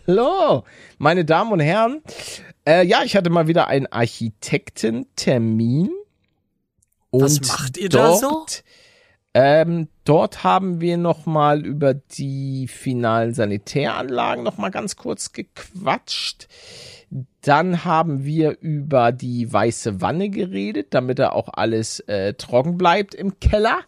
[0.06, 0.64] hallo,
[0.98, 2.02] meine Damen und Herren.
[2.66, 5.90] Äh, ja, ich hatte mal wieder einen Architektentermin
[7.10, 8.46] und Was macht ihr dort, da so?
[9.32, 16.48] Ähm, dort haben wir noch mal über die finalen Sanitäranlagen noch mal ganz kurz gequatscht.
[17.42, 23.14] Dann haben wir über die weiße Wanne geredet, damit da auch alles äh, trocken bleibt
[23.14, 23.80] im Keller.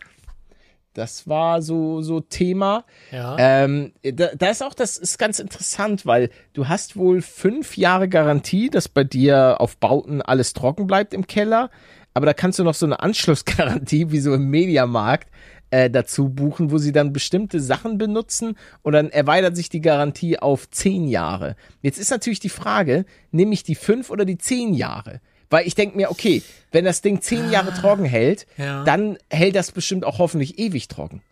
[0.94, 2.84] Das war so, so Thema.
[3.10, 3.36] Ja.
[3.38, 8.08] Ähm, da, da ist auch, das ist ganz interessant, weil du hast wohl fünf Jahre
[8.08, 11.70] Garantie, dass bei dir auf Bauten alles trocken bleibt im Keller.
[12.14, 15.28] Aber da kannst du noch so eine Anschlussgarantie, wie so im Mediamarkt,
[15.70, 20.38] äh, dazu buchen, wo sie dann bestimmte Sachen benutzen und dann erweitert sich die Garantie
[20.38, 21.56] auf zehn Jahre.
[21.80, 25.20] Jetzt ist natürlich die Frage, nehme ich die fünf oder die zehn Jahre?
[25.48, 28.84] Weil ich denke mir, okay, wenn das Ding zehn Jahre trocken hält, Ja.
[28.84, 31.22] dann hält das bestimmt auch hoffentlich ewig trocken.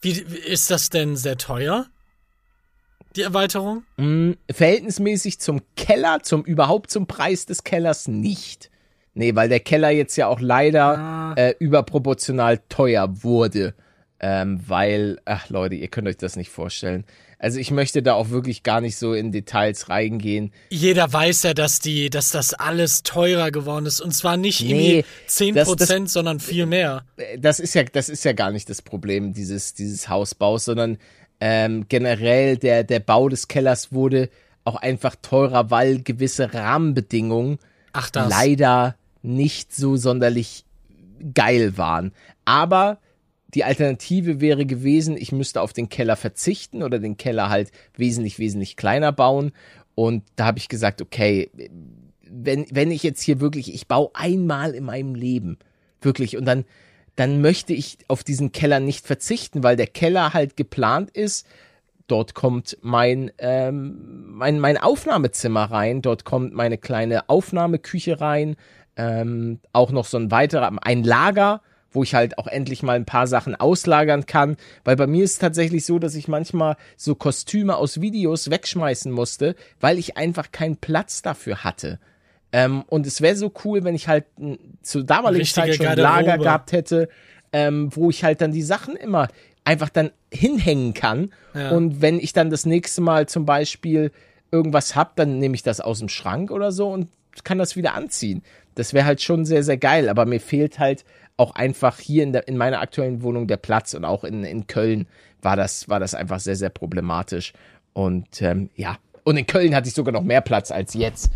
[0.00, 1.86] Wie, wie- ist das denn sehr teuer?
[3.16, 3.82] Die Erweiterung?
[3.96, 8.70] Mm, verhältnismäßig zum Keller, zum überhaupt zum Preis des Kellers nicht.
[9.18, 11.34] Nee, weil der Keller jetzt ja auch leider Ah.
[11.36, 13.74] äh, überproportional teuer wurde.
[14.20, 17.04] Ähm, weil, ach Leute, ihr könnt euch das nicht vorstellen.
[17.38, 20.52] Also ich möchte da auch wirklich gar nicht so in Details reingehen.
[20.70, 24.00] Jeder weiß ja, dass die, dass das alles teurer geworden ist.
[24.00, 27.04] Und zwar nicht Nee, irgendwie 10%, das- sondern viel mehr.
[27.16, 30.98] Äh, Das ist ja, das ist ja gar nicht das Problem dieses, dieses Hausbaus, sondern
[31.40, 34.30] ähm, generell der, der Bau des Kellers wurde
[34.64, 37.58] auch einfach teurer, weil gewisse Rahmenbedingungen
[37.92, 38.28] Ach das.
[38.28, 40.64] leider nicht so sonderlich
[41.34, 42.12] geil waren.
[42.44, 42.98] Aber
[43.54, 48.38] die Alternative wäre gewesen, ich müsste auf den Keller verzichten oder den Keller halt wesentlich,
[48.38, 49.52] wesentlich kleiner bauen.
[49.94, 51.50] Und da habe ich gesagt, okay,
[52.30, 55.58] wenn, wenn ich jetzt hier wirklich, ich baue einmal in meinem Leben,
[56.00, 56.64] wirklich, und dann,
[57.16, 61.46] dann möchte ich auf diesen Keller nicht verzichten, weil der Keller halt geplant ist.
[62.06, 68.56] Dort kommt mein, ähm, mein, mein Aufnahmezimmer rein, dort kommt meine kleine Aufnahmeküche rein,
[68.98, 73.06] ähm, auch noch so ein weiterer, ein Lager, wo ich halt auch endlich mal ein
[73.06, 77.14] paar Sachen auslagern kann, weil bei mir ist es tatsächlich so, dass ich manchmal so
[77.14, 81.98] Kostüme aus Videos wegschmeißen musste, weil ich einfach keinen Platz dafür hatte.
[82.52, 84.24] Ähm, und es wäre so cool, wenn ich halt
[84.82, 86.28] zur damaligen Richtige Zeit schon ein Garderobe.
[86.28, 87.08] Lager gehabt hätte,
[87.52, 89.28] ähm, wo ich halt dann die Sachen immer
[89.64, 91.32] einfach dann hinhängen kann.
[91.54, 91.70] Ja.
[91.70, 94.12] Und wenn ich dann das nächste Mal zum Beispiel
[94.50, 97.08] irgendwas hab, dann nehme ich das aus dem Schrank oder so und
[97.44, 98.42] kann das wieder anziehen.
[98.78, 100.08] Das wäre halt schon sehr, sehr geil.
[100.08, 101.04] Aber mir fehlt halt
[101.36, 104.66] auch einfach hier in, der, in meiner aktuellen Wohnung der Platz und auch in, in
[104.66, 105.06] Köln
[105.42, 107.52] war das, war das einfach sehr, sehr problematisch.
[107.92, 111.30] Und ähm, ja, und in Köln hatte ich sogar noch mehr Platz als jetzt.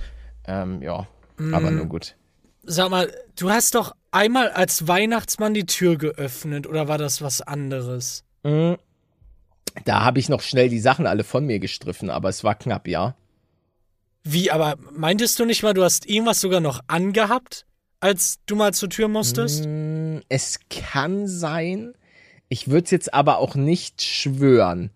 [0.46, 1.06] Ähm, ja,
[1.52, 1.76] aber Mhm.
[1.78, 2.16] nun gut.
[2.64, 7.40] Sag mal, du hast doch einmal als Weihnachtsmann die Tür geöffnet oder war das was
[7.40, 8.24] anderes?
[8.44, 8.76] Mhm.
[9.84, 12.86] Da habe ich noch schnell die Sachen alle von mir gestriffen, aber es war knapp,
[12.88, 13.14] ja.
[14.24, 17.66] Wie, aber meintest du nicht mal, du hast irgendwas sogar noch angehabt,
[18.00, 19.64] als du mal zur Tür musstest?
[19.66, 21.94] Mm, Es kann sein.
[22.48, 24.90] Ich würde es jetzt aber auch nicht schwören.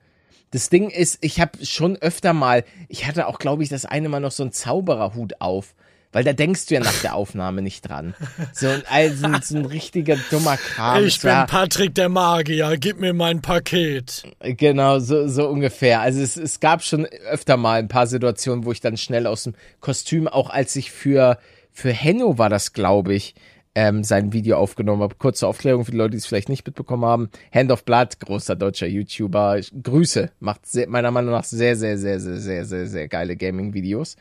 [0.51, 4.09] Das Ding ist, ich habe schon öfter mal, ich hatte auch, glaube ich, das eine
[4.09, 5.75] Mal noch so einen Zaubererhut auf.
[6.13, 8.15] Weil da denkst du ja nach der Aufnahme nicht dran.
[8.55, 11.05] So ein, also, so ein richtiger dummer Kram.
[11.05, 14.23] ich bin war- Patrick der Magier, gib mir mein Paket.
[14.41, 16.01] Genau, so, so ungefähr.
[16.01, 19.45] Also es, es gab schon öfter mal ein paar Situationen, wo ich dann schnell aus
[19.45, 21.39] dem Kostüm, auch als ich für,
[21.73, 23.35] für Henno war das, glaube ich,
[23.75, 25.17] ähm, sein Video aufgenommen habe.
[25.17, 27.29] Kurze Aufklärung für die Leute, die es vielleicht nicht mitbekommen haben.
[27.53, 29.61] Hand of Blood, großer deutscher YouTuber.
[29.83, 34.17] Grüße, macht sehr, meiner Meinung nach sehr, sehr, sehr, sehr, sehr, sehr, sehr geile Gaming-Videos.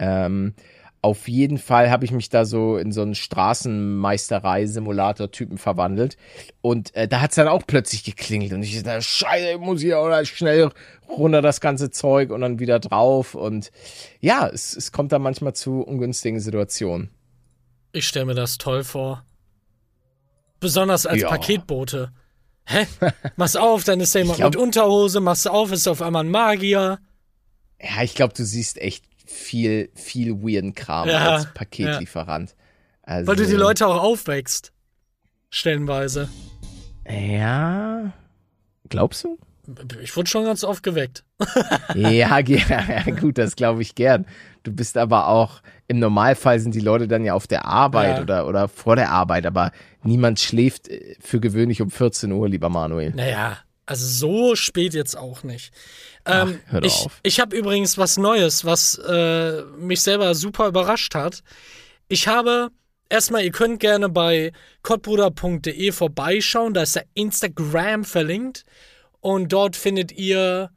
[0.00, 0.54] Ähm,
[1.06, 6.16] auf jeden Fall habe ich mich da so in so einen Straßenmeisterei-Simulator-Typen verwandelt.
[6.62, 8.52] Und äh, da hat es dann auch plötzlich geklingelt.
[8.52, 10.70] Und ich dachte, scheiße, ich muss hier oder schnell
[11.08, 13.36] runter das ganze Zeug und dann wieder drauf.
[13.36, 13.70] Und
[14.18, 17.10] ja, es, es kommt da manchmal zu ungünstigen Situationen.
[17.92, 19.24] Ich stelle mir das toll vor.
[20.58, 21.28] Besonders als Ja.
[21.28, 22.10] Paketbote.
[22.64, 22.84] Hä?
[23.36, 26.32] Machst auf, dann ist da jemand glaub- mit Unterhose, machst auf, ist auf einmal ein
[26.32, 26.98] Magier.
[27.80, 32.54] Ja, ich glaube, du siehst echt viel, viel weirden Kram Ja, als Paketlieferant.
[33.02, 34.72] Also, Weil du die Leute auch aufwächst.
[35.50, 36.28] Stellenweise.
[37.08, 38.12] Ja.
[38.88, 39.38] Glaubst du?
[40.00, 41.24] Ich wurde schon ganz oft geweckt.
[41.94, 44.26] ja, ja, gut, das glaube ich gern.
[44.62, 48.22] Du bist aber auch, im Normalfall sind die Leute dann ja auf der Arbeit Ja.
[48.22, 49.70] oder, oder vor der Arbeit, aber
[50.02, 53.10] niemand schläft äh, für gewöhnlich um 14 Uhr, lieber Manuel.
[53.10, 55.72] Naja, also so spät jetzt auch nicht.
[56.26, 57.20] Ähm, Ach, hör doch ich auf.
[57.22, 61.42] ich habe übrigens was Neues, was äh, mich selber super überrascht hat.
[62.08, 62.70] Ich habe
[63.08, 68.64] erstmal, ihr könnt gerne bei kottbruder.de vorbeischauen, da ist der Instagram verlinkt
[69.20, 70.70] und dort findet ihr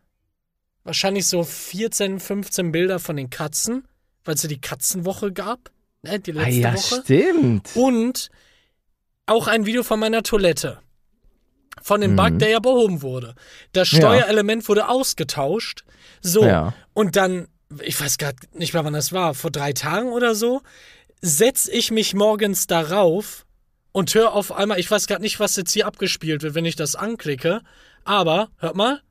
[0.83, 3.87] wahrscheinlich so 14, 15 Bilder von den Katzen,
[4.25, 5.71] weil es ja die Katzenwoche gab,
[6.03, 7.01] ne, die Ah letzte ja, Woche.
[7.03, 7.69] stimmt.
[7.75, 8.29] Und
[9.25, 10.79] auch ein Video von meiner Toilette.
[11.81, 13.35] Von dem Bug, der ja behoben wurde.
[13.73, 15.83] Das Steuerelement wurde ausgetauscht.
[16.21, 16.43] So.
[16.43, 16.73] Ja.
[16.93, 17.47] Und dann,
[17.81, 20.61] ich weiß gerade nicht mehr, wann das war, vor drei Tagen oder so,
[21.21, 23.45] setz ich mich morgens darauf
[23.91, 26.75] und höre auf einmal, ich weiß gerade nicht, was jetzt hier abgespielt wird, wenn ich
[26.75, 27.61] das anklicke,
[28.03, 29.01] aber, hört mal.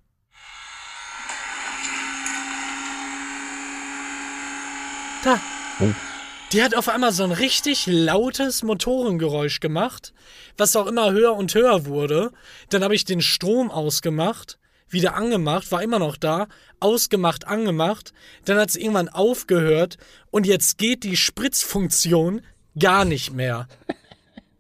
[5.25, 5.41] Da.
[5.81, 6.08] Oh.
[6.53, 10.15] Die hat auf einmal so ein richtig lautes Motorengeräusch gemacht,
[10.57, 12.33] was auch immer höher und höher wurde.
[12.71, 14.59] Dann habe ich den Strom ausgemacht,
[14.89, 16.47] wieder angemacht, war immer noch da,
[16.81, 18.15] ausgemacht, angemacht.
[18.47, 19.99] Dann hat es irgendwann aufgehört
[20.31, 22.41] und jetzt geht die Spritzfunktion
[22.79, 23.69] gar nicht mehr.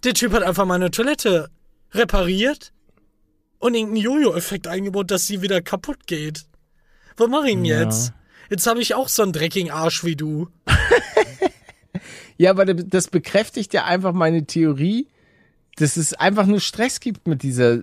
[0.04, 1.48] Der Typ hat einfach meine Toilette
[1.92, 2.74] repariert
[3.60, 6.44] und irgendeinen Jojo-Effekt eingebaut, dass sie wieder kaputt geht.
[7.16, 7.80] Was mach ich denn Ja.
[7.82, 8.12] jetzt?
[8.50, 10.48] Jetzt habe ich auch so einen dreckigen Arsch wie du.
[12.36, 15.08] Ja, aber das bekräftigt ja einfach meine Theorie,
[15.76, 17.78] dass es einfach nur Stress gibt mit dieser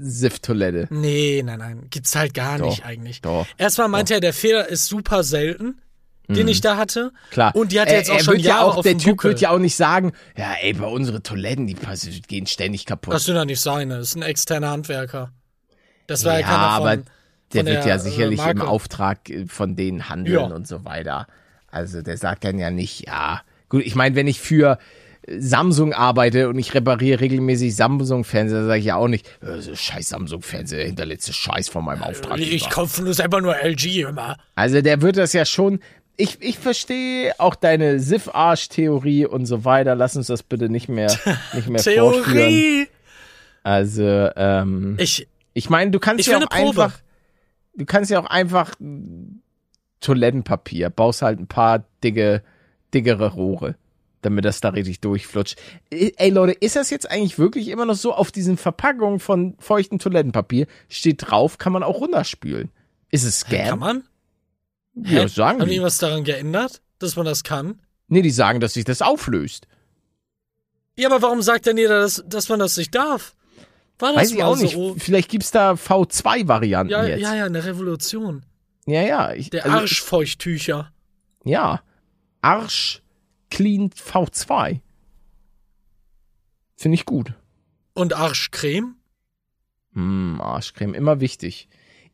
[0.00, 0.88] SIF-Toilette.
[0.90, 1.86] Nee, nein, nein.
[1.90, 3.20] Gibt's halt gar Doch, nicht eigentlich.
[3.22, 5.78] doch, Erstmal meinte er, der Fehler ist super selten,
[6.28, 7.12] den ich da hatte.
[7.30, 7.54] Klar.
[7.54, 9.30] Und die hat er jetzt auch schon wird ja Jahre auch, auf Der Typ Buckel.
[9.30, 11.76] wird ja auch nicht sagen, ja, ey, bei unsere Toiletten, die
[12.26, 13.14] gehen ständig kaputt.
[13.14, 15.30] Das sind ja nicht seine, das ist ein externer Handwerker.
[16.08, 17.04] Das war ja, ja, keiner von, aber der
[17.62, 18.66] von wird der, ja äh, sicherlich im Marke.
[18.66, 20.54] Auftrag äh, von denen handeln Ja.
[20.54, 21.28] und so weiter.
[21.68, 24.78] Also der sagt dann ja nicht, ja, gut, ich meine, wenn ich für
[25.22, 30.08] äh, Samsung arbeite und ich repariere regelmäßig Samsung-Fernseher, sage ich ja auch nicht, äh, scheiß
[30.08, 32.38] Samsung-Fernseher, hinterletzte Scheiß von meinem Auftrag.
[32.38, 34.36] Ich kaufe nur selber nur LG immer.
[34.54, 35.80] Also der wird das ja schon.
[36.18, 39.94] Ich, ich verstehe auch deine Siff-Arsch-Theorie und so weiter.
[39.94, 41.14] Lass uns das bitte nicht mehr,
[41.52, 41.82] nicht mehr.
[41.82, 42.88] Theorie!
[43.62, 46.98] Also, ähm, Ich, ich meine, du kannst ja auch einfach,
[47.74, 48.74] du kannst ja auch einfach
[50.00, 52.42] Toilettenpapier, baust halt ein paar dicke,
[52.94, 53.76] dickere Rohre,
[54.22, 55.56] damit das da richtig durchflutscht.
[55.90, 59.98] Ey, Leute, ist das jetzt eigentlich wirklich immer noch so auf diesen Verpackungen von feuchtem
[59.98, 62.70] Toilettenpapier steht drauf, kann man auch runterspülen?
[63.10, 63.68] Ist es Scam?
[63.68, 64.04] kann man?
[64.94, 65.26] Ja, Hä?
[65.28, 67.80] sagen Haben die irgendwas daran geändert, dass man das kann?
[68.08, 69.66] Nee, die sagen, dass sich das auflöst.
[70.98, 73.34] Ja, aber warum sagt denn jeder, dass, dass man das nicht darf?
[73.98, 74.72] War das Weiß ich auch nicht.
[74.74, 74.94] so?
[74.98, 77.20] Vielleicht gibt's da V2-Varianten Ja, jetzt.
[77.20, 78.44] ja, ja, eine Revolution.
[78.86, 79.32] ja, ja.
[79.34, 80.92] Ich, Der also, Arschfeuchttücher.
[81.44, 81.82] Ja.
[82.42, 83.02] Arsch
[83.50, 84.80] Clean V2.
[86.76, 87.32] Finde ich gut.
[87.94, 88.96] Und Arschcreme?
[89.94, 91.68] Hm, Arschcreme, immer wichtig.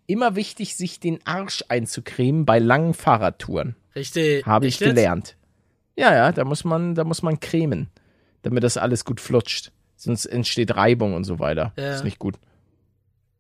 [0.07, 3.77] Immer wichtig, sich den Arsch einzucremen bei langen Fahrradtouren.
[3.95, 4.47] Richtig.
[4.47, 4.89] Habe ich jetzt?
[4.89, 5.37] gelernt.
[5.97, 7.91] Ja, ja, da muss man, da muss man cremen,
[8.43, 9.73] damit das alles gut flutscht.
[9.97, 11.73] Sonst entsteht Reibung und so weiter.
[11.77, 11.95] Ja.
[11.95, 12.37] Ist nicht gut.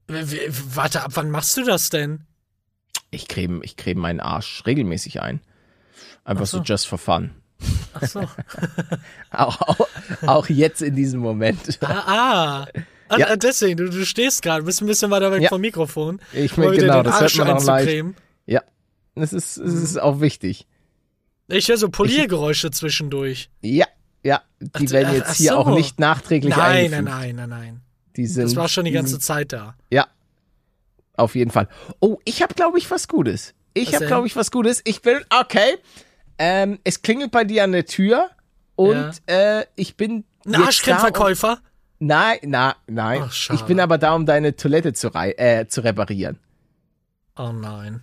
[0.09, 2.25] W- Warte, ab wann machst du das denn?
[3.11, 5.40] Ich creme, ich creme meinen Arsch regelmäßig ein.
[6.25, 6.59] Einfach Ach so.
[6.59, 7.31] so just for fun.
[7.95, 8.21] Ach so.
[9.31, 9.87] Auch, auch,
[10.27, 11.79] auch jetzt in diesem Moment.
[11.83, 11.87] ah,
[12.67, 12.67] ah.
[13.09, 13.27] Ah, Ja.
[13.31, 15.49] ah, deswegen, du, du stehst gerade, bist ein bisschen weiter weg Ja.
[15.51, 16.21] vom Mikrofon.
[16.33, 18.05] Ich mein, dir genau, den das hört man auch leicht.
[18.47, 18.63] Ja,
[19.15, 20.67] es ist, es ist auch wichtig.
[21.49, 23.51] Ich höre so Poliergeräusche zwischendurch.
[23.61, 23.87] Ja,
[24.23, 25.59] ja, die Ach, werden jetzt hier so.
[25.59, 27.81] auch nicht nachträglich Nein, nein, nein, nein, nein.
[28.17, 29.75] Die sind, Das war schon die ganze Zeit da.
[29.91, 30.07] Ja,
[31.17, 31.69] auf jeden Fall.
[32.01, 33.55] Oh, ich habe, glaube ich, was Gutes.
[33.75, 34.81] Ich habe, glaube ich, was Gutes.
[34.85, 35.77] Ich will, okay,
[36.45, 38.29] ähm, es klingelt bei dir an der Tür
[38.75, 40.59] und äh, ich bin Ein da,
[41.07, 41.63] um?
[42.01, 43.23] Nein, na, nein.
[43.25, 46.41] Ach, ich bin aber da, um deine Toilette zu, rei äh, zu reparieren.
[47.37, 48.03] Oh nein.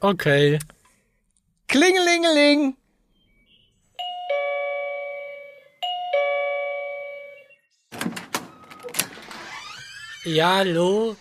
[0.00, 0.58] Okay.
[1.68, 2.76] Klingelingeling.
[10.24, 11.16] Ja, hallo?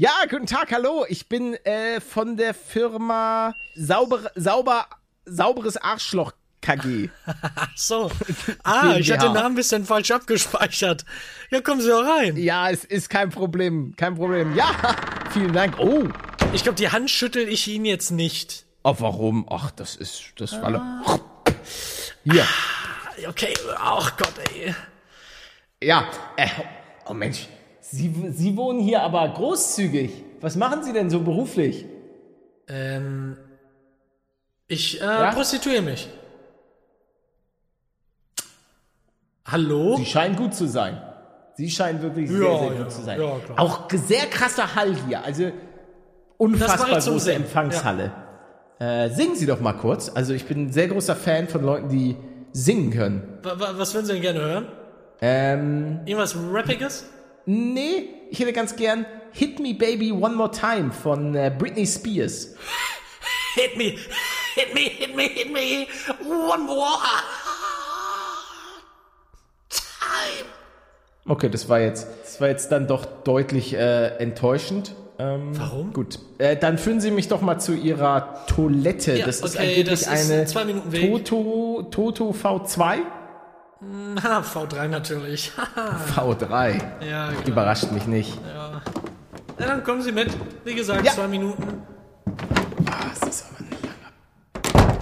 [0.00, 1.04] Ja, guten Tag, hallo.
[1.08, 4.86] Ich bin äh, von der Firma Sauber, Sauber,
[5.24, 6.30] Sauberes Arschloch
[6.62, 7.08] KG.
[7.26, 8.08] Ach so.
[8.62, 9.32] Ah, ich hatte den.
[9.32, 11.04] Namen ein bisschen falsch abgespeichert.
[11.50, 12.36] Ja, kommen Sie doch rein.
[12.36, 14.54] Ja, es ist kein Problem, kein Problem.
[14.54, 14.70] Ja,
[15.32, 15.78] vielen Dank.
[15.80, 16.04] Oh,
[16.52, 18.66] Ich glaube, die Hand schüttel ich Ihnen jetzt nicht.
[18.84, 19.48] oh warum?
[19.50, 21.02] Ach, das ist, das war...
[22.22, 22.46] Hier,
[23.26, 24.72] Okay, ach Gott, ey.
[25.82, 26.08] ja.
[26.36, 26.46] Äh,
[27.06, 27.48] oh Mensch,
[27.90, 30.24] Sie, Sie wohnen hier aber großzügig.
[30.40, 31.86] Was machen Sie denn so beruflich?
[32.68, 33.36] Ähm,
[34.66, 36.08] ich äh, prostituiere mich.
[39.46, 39.96] Hallo?
[39.96, 41.00] Sie scheinen gut zu sein.
[41.54, 43.20] Sie scheinen wirklich sehr, Ja, sehr ja, gut zu sein.
[43.20, 43.36] ja.
[43.56, 45.24] Auch sehr krasser Hall hier.
[45.24, 45.50] Also
[46.36, 48.12] unfassbar große Sehen, Empfangshalle.
[48.78, 50.10] Äh, singen Sie doch mal kurz.
[50.14, 52.16] Also ich bin ein sehr großer Fan von Leuten, die
[52.52, 53.38] singen können.
[53.42, 54.68] Wa- wa- Was würden Sie denn gerne hören?
[55.20, 57.06] Ähm, Irgendwas Rappiges?
[57.48, 62.54] Nee, ich hätte ganz gern Hit Me Baby One More Time von äh, Britney Spears.
[63.54, 63.94] Hit me,
[64.54, 65.86] hit me, hit me, hit me.
[66.28, 66.98] One more
[69.70, 70.46] time.
[71.26, 74.94] Okay, das war jetzt, das war jetzt dann doch deutlich äh, enttäuschend.
[75.18, 75.92] Ähm, Warum?
[75.92, 79.16] Gut, äh, dann führen Sie mich doch mal zu Ihrer Toilette.
[79.16, 80.84] Ja, das ist okay, angeblich das ist eine.
[80.92, 82.98] Toto, Toto V2.
[83.80, 85.52] Na, V3 natürlich.
[86.16, 87.04] V3.
[87.04, 87.46] ja, klar.
[87.46, 88.36] Überrascht mich nicht.
[88.54, 88.82] ja,
[89.58, 90.30] dann kommen Sie mit.
[90.64, 91.12] Wie gesagt, Ja.
[91.12, 91.82] zwei Minuten.
[92.86, 94.98] Ah, das ist aber nicht lange.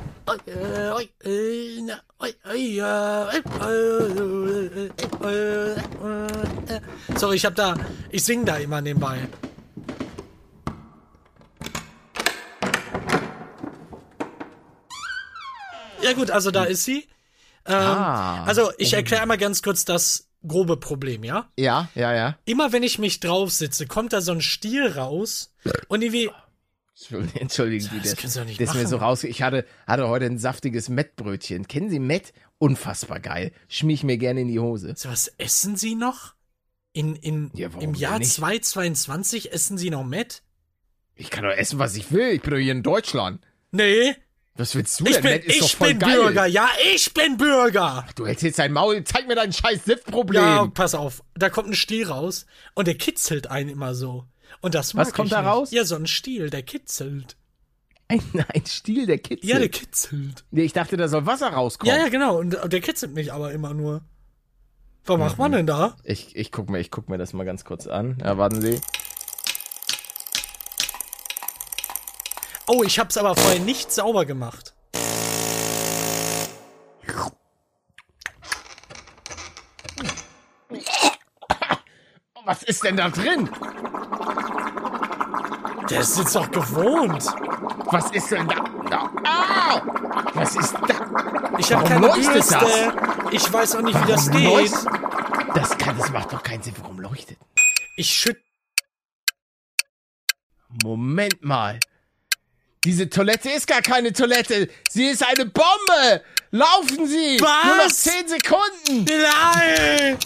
[7.16, 7.74] Sorry, ich hab da.
[8.10, 9.18] Ich sing da immer nebenbei.
[16.02, 17.06] Ja gut, also da ist sie.
[17.68, 18.44] Ähm, Ah.
[18.44, 21.48] Also ich erkläre einmal ganz kurz das grobe Problem, ja?
[21.58, 22.38] Ja, ja, ja.
[22.44, 25.52] Immer wenn ich mich drauf sitze, kommt da so ein Stiel raus
[25.88, 26.30] und irgendwie
[27.34, 28.86] Entschuldigen- Sie, Das das, das ist mir machen.
[28.86, 29.24] so raus.
[29.24, 31.68] Ich hatte, hatte heute ein saftiges Mettbrötchen.
[31.68, 32.32] Kennen Sie Mett?
[32.58, 33.52] Unfassbar geil.
[33.68, 34.94] Schmier ich mir gerne in die Hose.
[34.96, 36.34] So, was essen Sie noch?
[36.94, 38.32] In, in, Ja, Im Jahr nicht?
[38.32, 40.42] 2022 essen Sie noch Met?
[41.14, 42.28] Ich kann doch essen, was ich will.
[42.30, 43.42] Ich bin doch hier in Deutschland.
[43.72, 44.14] Nee,
[44.56, 45.22] Was willst du ich denn?
[45.22, 46.16] bin, ist doch ich bin geil.
[46.16, 48.06] Bürger, ja, ich bin Bürger.
[48.14, 49.04] Du hältst jetzt dein Maul.
[49.04, 50.42] Zeig mir dein scheiß Siftproblem.
[50.42, 54.24] Ja, pass auf, da kommt ein Stiel raus und der kitzelt einen immer so.
[54.62, 55.50] Und das Was kommt ich da nicht.
[55.50, 55.70] raus?
[55.72, 57.36] Ja, so ein Stiel, der kitzelt.
[58.08, 58.22] Ein,
[58.54, 59.44] ein Stiel, der kitzelt.
[59.44, 60.44] Ja, der kitzelt.
[60.50, 61.94] nee, ich dachte, da soll Wasser rauskommen.
[61.94, 64.02] Ja, ja, genau, und der kitzelt mich aber immer nur.
[65.04, 65.96] Was macht man denn da?
[66.02, 68.18] Ich, ich guck mir, ich guck mir das mal ganz kurz an.
[68.24, 68.80] Ja, warten Sie.
[72.68, 74.74] Oh, ich hab's aber vorher nicht sauber gemacht.
[82.44, 83.48] Was ist denn da drin?
[85.90, 87.24] Der ist jetzt doch gewohnt.
[87.90, 88.64] Was ist denn da?
[88.90, 89.10] da?
[89.24, 89.82] Ah!
[90.34, 91.58] Was ist da?
[91.58, 93.26] Ich habe Warum keine leuchtet Bürste.
[93.30, 94.72] Ich weiß auch nicht, wie das Warum geht.
[95.54, 96.74] Das kann, das macht doch keinen Sinn.
[96.80, 97.38] Warum leuchtet?
[97.96, 98.38] Ich schütt.
[100.82, 101.78] Moment mal.
[102.86, 104.68] Diese Toilette ist gar keine Toilette.
[104.88, 106.22] Sie ist eine Bombe.
[106.52, 107.36] Laufen Sie.
[107.40, 107.64] Was?
[107.64, 109.04] Nur noch 10 Sekunden.
[109.04, 110.16] Nein!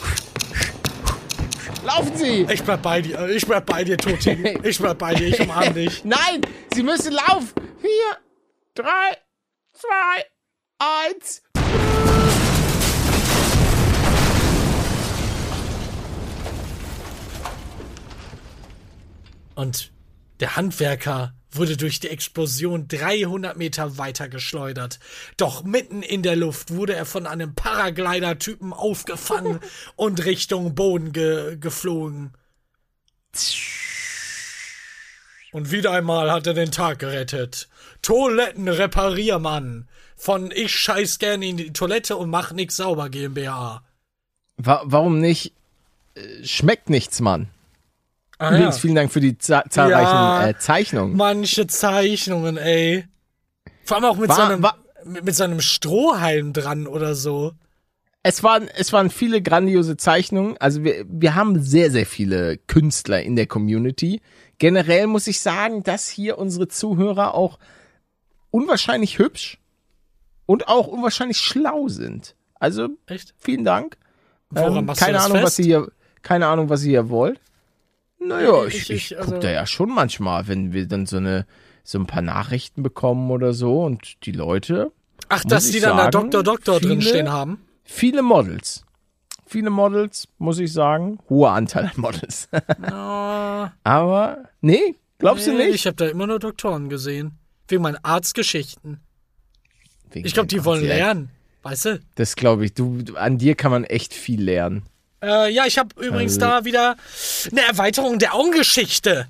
[1.83, 2.47] Laufen Sie.
[2.53, 3.27] Ich bleib bei dir.
[3.31, 4.59] Ich bleib bei dir, Toti.
[4.63, 5.29] Ich bleib bei dir.
[5.29, 6.05] Ich umarm dich.
[6.05, 6.43] Nein,
[6.75, 7.49] Sie müssen laufen.
[7.81, 8.19] Vier,
[8.75, 9.17] drei,
[9.73, 10.27] zwei,
[10.79, 11.43] eins.
[19.55, 19.93] Und
[20.41, 24.99] der Handwerker wurde durch die Explosion 300 Meter weiter geschleudert.
[25.37, 29.61] Doch mitten in der Luft wurde er von einem Paraglider-Typen aufgefangen
[29.97, 32.33] und Richtung Boden ge geflogen.
[35.53, 37.69] Und wieder einmal hat er den Tag gerettet.
[38.03, 43.83] Toilettenrepariermann von Ich scheiß gerne in die Toilette und mach nix sauber GmbH.
[44.57, 45.53] Wa warum nicht?
[46.15, 47.49] Äh, Schmeckt nichts, Mann.
[48.41, 50.49] Ah, Übrigens, vielen Dank für die za zahlreichen Ja.
[50.49, 51.15] äh, Zeichnungen.
[51.17, 53.05] Manche Zeichnungen, ey.
[53.85, 57.53] Vor allem auch mit, War- so, einem, war- mit, so einem Strohhalm dran oder so.
[58.23, 60.57] Es waren, es waren viele grandiose Zeichnungen.
[60.59, 64.21] Also wir, wir haben sehr, sehr viele Künstler in der Community.
[64.59, 67.59] Generell muss ich sagen, dass hier unsere Zuhörer auch
[68.51, 69.59] unwahrscheinlich hübsch
[70.47, 72.35] und auch unwahrscheinlich schlau sind.
[72.59, 73.35] Also Echt?
[73.39, 73.97] vielen Dank.
[74.51, 75.47] Woran Ähm, machst du keine das Ahnung, fest?
[75.47, 75.89] was ihr hier,
[76.23, 77.41] keine Ahnung, was ihr hier wollt.
[78.21, 81.17] Naja, Ich- ich, ich- ich, also- guck da ja schon manchmal, wenn wir dann so
[81.17, 81.47] eine,
[81.85, 84.93] so ein paar Nachrichten bekommen oder so und die Leute,
[85.29, 87.61] Ach, dass die dann da Doktor Doktor drin viele- stehen haben?
[87.85, 88.85] viele Models.
[89.47, 91.19] Viele Models, muss ich sagen.
[91.29, 92.49] Hoher Anteil an Models.
[92.83, 95.75] Ah, Aber, nee, glaubst du nee, nicht?
[95.75, 97.33] Ich habe da immer nur Doktoren gesehen.
[97.67, 99.01] Wegen meinen Arztgeschichten.
[100.13, 101.31] Wegen Ich glaube, die wollen lernen.
[101.63, 102.01] Weißt du?
[102.15, 102.75] Das glaube ich.
[102.75, 104.83] Du, du- an dir kann man echt viel lernen.
[105.23, 106.97] Äh, ja, ich habe übrigens Also- da wieder
[107.51, 109.27] eine Erweiterung der Augengeschichte.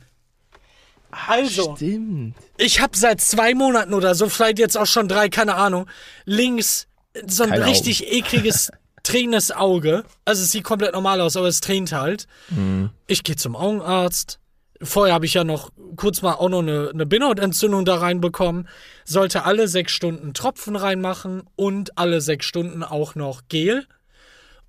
[1.10, 2.36] Also, Stimmt.
[2.56, 5.86] ich habe seit zwei Monaten oder so, vielleicht jetzt auch schon drei, keine Ahnung,
[6.24, 6.86] links
[7.26, 8.70] so ein Keine richtig ekliges,
[9.02, 10.04] tränendes Auge.
[10.24, 12.28] Also es sieht komplett normal aus, aber es tränt halt.
[13.08, 14.38] Ich gehe zum Augenarzt.
[14.82, 18.68] Vorher habe ich ja noch kurz mal auch noch eine, eine Bindehautentzündung da reinbekommen.
[19.04, 23.86] Sollte alle sechs Stunden Tropfen reinmachen und alle sechs Stunden auch noch Gel.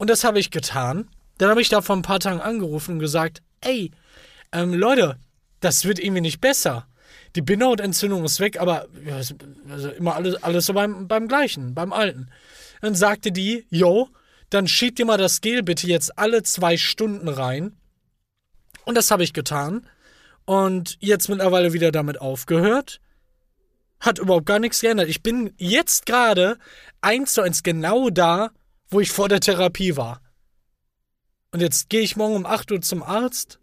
[0.02, 1.08] Und das habe ich getan.
[1.38, 3.92] Dann habe ich da vor ein paar Tagen angerufen und gesagt, ey,
[4.52, 5.18] ähm, Leute,
[5.60, 6.88] das wird irgendwie nicht besser.
[7.36, 12.32] Die Bindehautentzündung ist weg, aber also immer alles, alles so beim, beim gleichen, beim alten.
[12.82, 14.10] Dann sagte die, yo,
[14.50, 17.78] dann schiebt dir mal das Gel bitte jetzt alle zwei Stunden rein.
[18.86, 19.86] Und das habe ich getan.
[20.46, 23.02] Und jetzt mittlerweile wieder damit aufgehört.
[24.00, 25.10] Hat überhaupt gar nichts geändert.
[25.10, 26.58] Ich bin jetzt gerade
[27.02, 28.50] eins zu eins genau da,
[28.92, 30.22] wo ich vor der Therapie war.
[31.52, 33.60] Und jetzt gehe ich morgen um 8 Uhr zum Arzt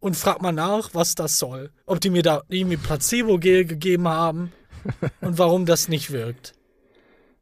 [0.00, 1.70] und frag mal nach, was das soll.
[1.86, 4.52] Ob die mir da irgendwie Placebo-Gel gegeben haben
[5.20, 6.54] und warum das nicht wirkt.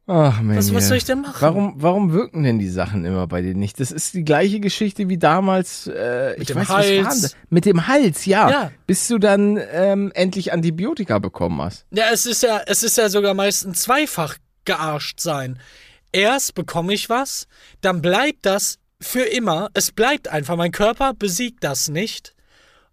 [0.09, 0.59] Ach, Mensch.
[0.59, 1.37] Was, was soll ich denn machen?
[1.41, 3.81] Warum, warum wirken denn die Sachen immer bei dir nicht?
[3.81, 7.07] Das ist die gleiche Geschichte wie damals, äh, ich dem weiß Hals.
[7.07, 7.31] was war?
[7.51, 8.49] Mit dem Hals, ja.
[8.49, 8.71] Ja.
[8.87, 11.87] Bis du dann ähm, endlich Antibiotika bekommen hast.
[11.91, 15.59] Ja, es ist ja, es ist ja sogar meistens zweifach gearscht sein.
[16.17, 17.47] Erst bekomme ich was,
[17.83, 19.69] dann bleibt das für immer.
[19.75, 20.57] Es bleibt einfach.
[20.57, 22.35] Mein Körper besiegt das nicht.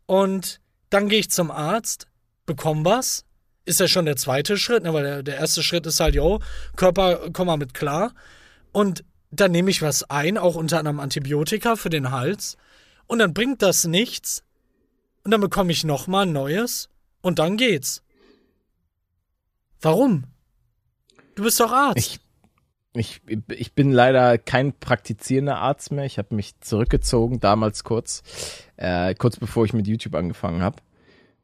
[0.06, 0.60] Und
[0.90, 2.08] dann gehe ich zum Arzt,
[2.46, 3.24] bekomme was.
[3.64, 4.94] Ist ja schon der zweite Schritt, ne?
[4.94, 6.42] weil der, der erste Schritt ist halt, yo,
[6.76, 8.14] Körper, komm mal mit klar.
[8.74, 12.58] Und dann nehme ich was ein, auch unter anderem Antibiotika für den Hals.
[13.08, 14.44] Und dann bringt das nichts.
[15.24, 16.90] Und dann bekomme ich nochmal neues.
[17.22, 18.04] Und dann geht's.
[19.80, 20.26] Warum?
[21.36, 21.98] Du bist doch Arzt.
[21.98, 22.20] Ich,
[22.96, 26.06] ich, ich bin leider kein praktizierender Arzt mehr.
[26.06, 28.24] Ich habe mich zurückgezogen, damals kurz,
[28.78, 30.78] äh, kurz bevor ich mit YouTube angefangen habe.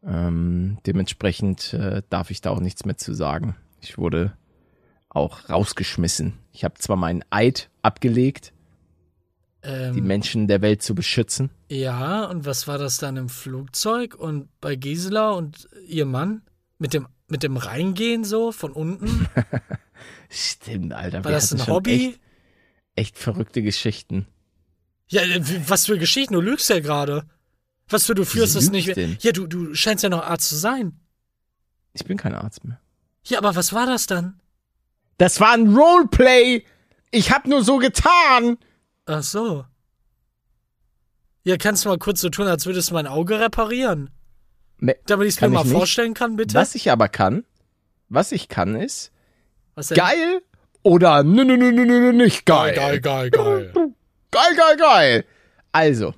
[0.04, 3.56] Ähm, dementsprechend äh, darf ich da auch nichts mehr zu sagen.
[3.82, 4.34] Ich wurde
[5.10, 6.34] auch rausgeschmissen.
[6.54, 8.54] Ich habe zwar meinen Eid abgelegt,
[9.64, 11.50] ähm, die Menschen der Welt zu beschützen.
[11.68, 16.44] Ja, und was war das dann im Flugzeug und bei Gisela und ihr Mann?
[16.78, 19.28] Mit dem, mit dem Reingehen so von unten?
[20.30, 21.24] Stimmt, Alter.
[21.24, 22.10] War das ein Hobby?
[22.10, 22.20] Echt,
[22.96, 24.28] echt verrückte Geschichten.
[25.08, 26.34] Ja, äh, was für Geschichten?
[26.34, 27.28] Du lügst ja gerade.
[27.88, 28.88] Was für, du führst lüg nicht.
[28.90, 29.18] ich denn?
[29.22, 31.00] Ja, du, du scheinst ja noch Arzt zu sein.
[31.94, 32.80] Ich bin kein Arzt mehr.
[33.26, 34.40] Ja, aber was war das dann?
[35.18, 36.64] Das war ein Roleplay.
[37.12, 38.58] Ich hab nur so getan.
[39.08, 39.66] Ach so.
[41.44, 44.12] Ja, kannst du mal kurz so tun, als würdest du mein Auge reparieren?
[44.78, 46.54] Me- Damit ich es mir mal ich vorstellen kann, bitte?
[46.54, 47.44] Was ich aber kann,
[48.08, 49.12] was ich kann ist?
[49.96, 50.42] Geil
[50.84, 52.74] oder nö, nö, nö, nö, nö, nicht geil.
[52.76, 53.72] geil, geil, geil.
[54.32, 55.26] geil, geil, geil.
[55.72, 56.14] Also,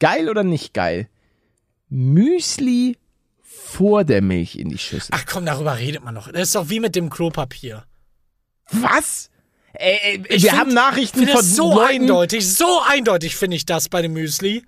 [0.00, 1.08] geil oder nicht geil?
[1.88, 2.96] Müsli
[3.42, 5.10] vor der Milch in die Schüssel.
[5.12, 6.30] Ach komm, darüber redet man noch.
[6.30, 7.84] Das ist doch wie mit dem Klopapier.
[8.70, 9.30] Was?
[9.72, 12.02] Ey, ey, Ich wir find- haben Nachrichten von so Leuten.
[12.02, 14.64] eindeutig, so eindeutig finde ich das bei dem Müsli.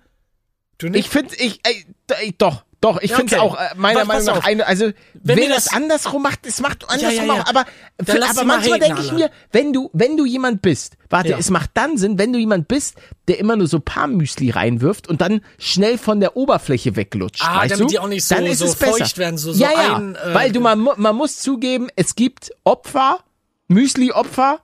[0.81, 1.05] Du nicht?
[1.05, 1.85] Ich finde, ich, ey,
[2.21, 4.45] ey, doch, doch, ich Ja, finde es auch äh, meiner Meinung nach auf.
[4.45, 7.41] eine, also Wenn wer das, das- andersrum macht, das macht andersrum ja, ja.
[7.43, 7.65] auch, aber,
[7.99, 11.69] lass aber manchmal denke ich mir, wenn du, wenn du jemand bist, warte, es macht
[11.75, 12.95] dann Sinn, wenn du jemand bist,
[13.27, 17.71] der immer nur so Palmmüsli reinwirft und dann schnell von der Oberfläche weglutscht, Ah, weißt
[17.75, 17.87] damit du?
[17.89, 18.97] die auch nicht so- dann ist so es besser.
[18.97, 22.15] feucht werden, so- so ja, ja, ein, äh, weil du, man, man muss zugeben, es
[22.15, 23.19] gibt Opfer,
[23.67, 24.59] Müsli-Opfer,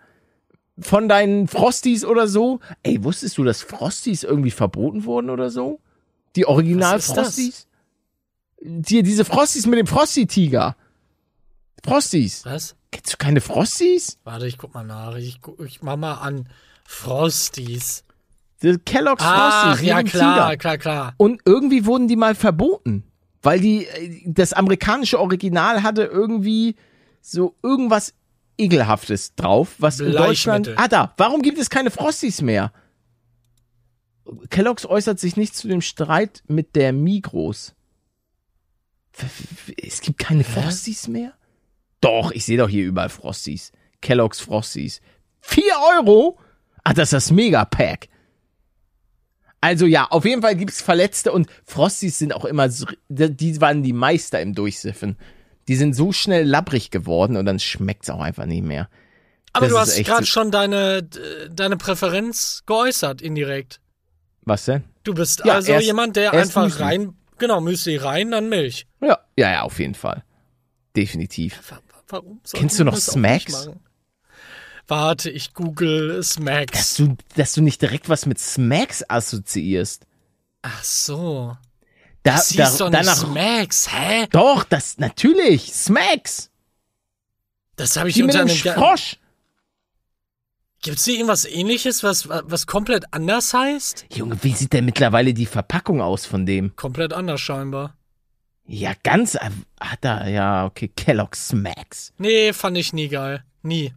[0.80, 2.60] von deinen Frosties oder so.
[2.84, 5.80] Ey, wusstest du, dass Frosties irgendwie verboten wurden oder so?
[6.38, 7.68] Die Was ist Original-Frosties?
[8.62, 10.76] Die, diese Frosties mit dem Frosty-Tiger.
[11.84, 12.46] Frosties.
[12.46, 12.76] Was?
[12.92, 14.18] Kennst du keine Frosties?
[14.24, 15.16] Warte, ich guck mal nach.
[15.16, 16.48] Ich, guck, ich mach mal an.
[16.86, 18.04] Frosties.
[18.62, 19.88] Die Kellogg's Ach, Frosties.
[19.88, 20.58] ja klar, Tiger.
[20.58, 21.14] klar, klar.
[21.18, 23.04] Und irgendwie wurden die mal verboten.
[23.42, 26.76] Weil die, äh, das amerikanische Original hatte irgendwie
[27.22, 28.14] so irgendwas
[28.58, 30.72] Ekelhaftes drauf, was in Deutschland.
[30.76, 31.14] Ah, da.
[31.18, 32.72] Warum gibt es keine Frosties mehr?
[34.50, 37.74] Kellogg's äußert sich nicht zu dem Streit mit der Migros.
[39.82, 41.34] Es gibt keine Frosties mehr?
[42.02, 43.72] Doch, ich sehe doch hier überall Frosties.
[44.02, 45.02] Kellogg's Frosties.
[45.42, 46.38] Vier Euro?
[46.84, 48.10] Ah, das ist das Mega-Pack.
[49.60, 53.82] Also ja, auf jeden Fall gibt's Verletzte und Frosties sind auch immer, so, die waren
[53.82, 55.18] die Meister im Durchsiffen.
[55.68, 58.88] Die sind so schnell labbrig geworden und dann schmeckt's auch einfach nicht mehr.
[59.54, 61.20] Aber Das du hast gerade so- schon deine, d-
[61.50, 63.82] deine Präferenz geäußert, indirekt.
[64.48, 64.86] Was denn?
[65.04, 66.82] Du bist Ja, also erst- jemand, der einfach Müsli.
[66.84, 68.88] rein, genau, Müsli rein, dann Milch.
[69.02, 70.24] Ja, ja, ja, auf jeden Fall.
[70.96, 71.60] Definitiv.
[71.70, 71.82] Wa- wa-
[72.22, 73.70] Warum Kennst du noch Smacks?
[74.88, 76.96] Warte, ich google Dass Smacks.
[76.96, 80.08] du, dass du nicht direkt was mit Smacks assoziierst.
[80.62, 81.58] Ach so.
[82.24, 83.18] Da, Das da, doch nicht danach.
[83.18, 84.28] Smacks, hä?
[84.32, 85.74] Doch, das, natürlich.
[85.74, 86.50] Smacks.
[87.76, 88.58] Das habe ich Die mit unter einem...
[88.76, 89.18] Frosch.
[90.82, 94.06] Gibt's hier irgendwas ähnliches, was, was komplett anders heißt?
[94.14, 96.76] Junge, wie sieht denn mittlerweile die Verpackung aus von dem?
[96.76, 97.96] Komplett anders scheinbar.
[98.66, 102.14] Ja, ganz, hat er, ja, okay, Kellogg's Smacks.
[102.18, 103.44] Nee, fand ich nie geil.
[103.64, 103.94] Nie.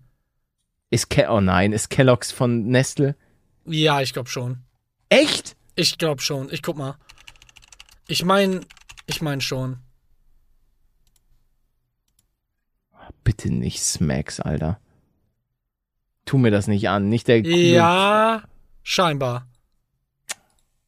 [0.90, 3.14] Ist Ke oh nein, ist Kellogg's von Nestle?
[3.66, 4.58] Ja, ich glaube schon.
[5.08, 5.56] Echt?
[5.76, 6.50] Ich glaube schon.
[6.52, 6.96] Ich guck mal.
[8.08, 8.64] Ich mein,
[9.06, 9.78] ich mein schon.
[13.22, 14.80] Bitte nicht Smacks, Alter.
[16.30, 18.44] Tu mir das nicht an, nicht der Ja,
[18.84, 19.48] scheinbar.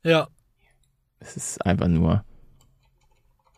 [0.05, 0.29] Ja.
[1.19, 2.25] Es ist einfach nur,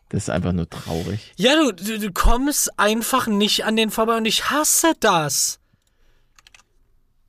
[0.09, 1.31] das ist einfach nur traurig.
[1.37, 5.59] Ja, du, du, du kommst einfach nicht an den vorbei und ich hasse das.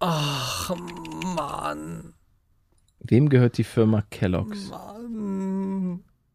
[0.00, 0.74] Ach,
[1.36, 2.14] Mann.
[3.00, 4.70] Wem gehört die Firma Kellogg's?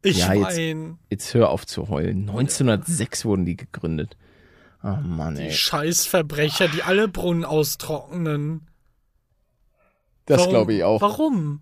[0.04, 1.00] Ich Ja, jetzt- mein.
[1.10, 2.30] Jetzt hör auf zu heulen.
[2.30, 4.16] 1906 wurden die gegründet.
[4.84, 5.50] Oh Mann, ey.
[5.50, 8.68] Die Scheißverbrecher, die alle Brunnen austrocknen.
[10.26, 11.02] Das glaube ich auch.
[11.02, 11.62] Warum?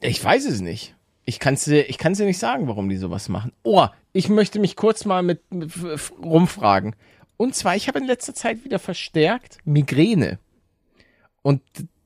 [0.00, 0.96] Ich weiß es nicht.
[1.24, 3.52] Ich kann es dir, ich kann's dir nicht sagen, warum die sowas machen.
[3.62, 5.72] Oh, ich möchte mich kurz mal mit, mit
[6.22, 6.96] rumfragen.
[7.36, 10.38] Und zwar, ich habe in letzter Zeit wieder verstärkt Migräne.
[11.42, 11.62] Und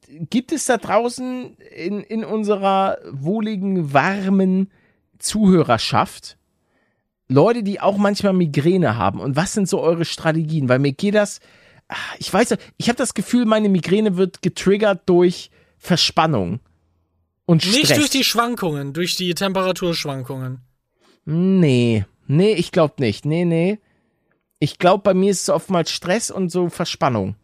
[0.09, 4.71] gibt es da draußen in, in unserer wohligen, warmen
[5.19, 6.36] Zuhörerschaft
[7.29, 9.21] Leute, die auch manchmal Migräne haben?
[9.21, 10.69] Und was sind so eure Strategien?
[10.69, 11.41] Weil mir geht das,
[11.89, 16.61] ah, ich weiß, ich habe das Gefühl, meine Migräne wird getriggert durch Verspannung
[17.47, 17.77] und Stress.
[17.77, 20.61] Nicht durch die Schwankungen, durch die Temperaturschwankungen.
[21.25, 23.25] Nee, nee, ich glaube nicht.
[23.25, 23.79] Nee, nee.
[24.59, 27.37] Ich glaube, bei mir ist es oftmals Stress und so Verspannung.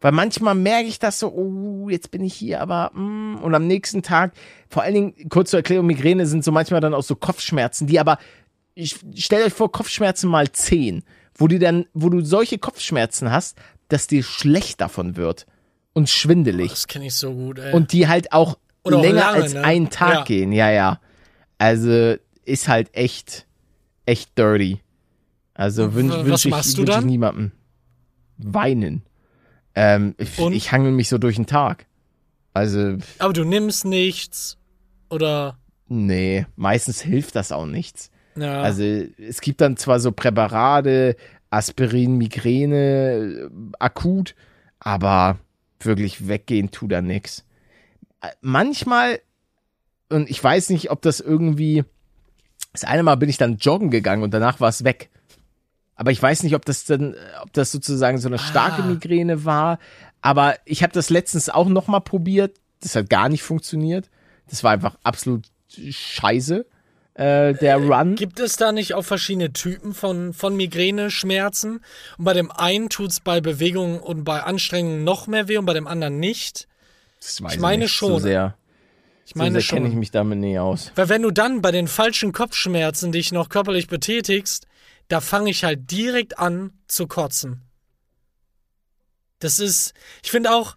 [0.00, 3.66] Weil manchmal merke ich das so, oh, jetzt bin ich hier, aber mm, und am
[3.66, 4.32] nächsten Tag,
[4.68, 7.98] vor allen Dingen, kurz zur Erklärung, Migräne sind so manchmal dann auch so Kopfschmerzen, die
[7.98, 8.18] aber,
[8.76, 11.02] ich stell euch vor, Kopfschmerzen mal zehn,
[11.34, 13.58] wo die dann, wo du solche Kopfschmerzen hast,
[13.88, 15.46] dass dir schlecht davon wird
[15.92, 16.70] und schwindelig.
[16.70, 17.72] Das kenne ich so gut, ey.
[17.72, 19.64] Und die halt auch Oder länger auch lange, als ne?
[19.64, 20.24] einen Tag ja.
[20.24, 21.00] gehen, ja, ja.
[21.58, 23.46] Also ist halt echt,
[24.04, 24.80] echt dirty.
[25.54, 27.52] Also wünsche wünsch ich, wünsch ich niemandem.
[28.36, 29.02] Weinen.
[29.74, 31.86] Ähm, ich hangel mich so durch den Tag.
[32.52, 32.98] Also.
[33.18, 34.58] Aber du nimmst nichts
[35.10, 35.58] oder?
[35.88, 38.10] Nee, meistens hilft das auch nichts.
[38.36, 38.62] Ja.
[38.62, 41.16] Also es gibt dann zwar so Präparate,
[41.50, 44.34] Aspirin, Migräne, akut,
[44.78, 45.38] aber
[45.80, 47.44] wirklich weggehen tut da nix.
[48.40, 49.20] Manchmal,
[50.08, 51.84] und ich weiß nicht, ob das irgendwie,
[52.72, 55.10] das eine Mal bin ich dann joggen gegangen und danach war es weg.
[55.94, 58.86] Aber ich weiß nicht, ob das dann, ob das sozusagen so eine starke ah.
[58.86, 59.78] Migräne war.
[60.20, 62.58] Aber ich habe das letztens auch noch mal probiert.
[62.80, 64.10] Das hat gar nicht funktioniert.
[64.48, 66.66] Das war einfach absolut scheiße.
[67.16, 68.14] Äh, der äh, Run.
[68.14, 71.80] Gibt es da nicht auch verschiedene Typen von, von Migräne-Schmerzen?
[72.18, 75.72] Und bei dem einen tut's bei Bewegung und bei Anstrengung noch mehr weh und bei
[75.72, 76.68] dem anderen nicht?
[77.20, 78.12] Das weiß ich meine nicht schon.
[78.12, 78.58] So sehr.
[79.24, 80.92] Ich meine so sehr kenne ich mich damit nie aus.
[80.94, 84.66] Weil wenn du dann bei den falschen Kopfschmerzen dich noch körperlich betätigst,
[85.08, 87.62] da fange ich halt direkt an zu kotzen.
[89.38, 90.76] Das ist, ich finde auch,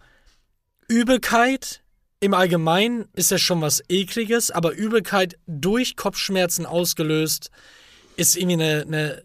[0.88, 1.82] Übelkeit
[2.20, 7.50] im Allgemeinen ist ja schon was Ekliges, aber Übelkeit durch Kopfschmerzen ausgelöst
[8.18, 9.24] ist irgendwie eine, eine,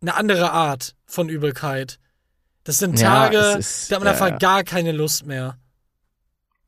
[0.00, 1.98] eine andere Art von Übelkeit.
[2.64, 5.58] Das sind Tage, ja, ist, da hat man äh, einfach gar keine Lust mehr.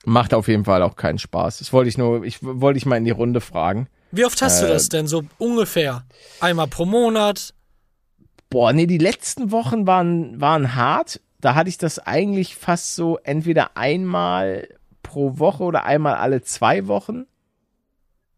[0.05, 1.59] Macht auf jeden Fall auch keinen Spaß.
[1.59, 3.89] Das wollte ich nur, ich wollte ich mal in die Runde fragen.
[4.11, 6.05] Wie oft hast äh, du das denn so ungefähr?
[6.41, 7.55] Einmal pro Monat?
[8.51, 11.21] Boah, nee, die letzten Wochen waren, waren hart.
[11.41, 14.69] Da hatte ich das eigentlich fast so entweder einmal
[15.05, 17.27] pro Woche oder einmal alle zwei Wochen.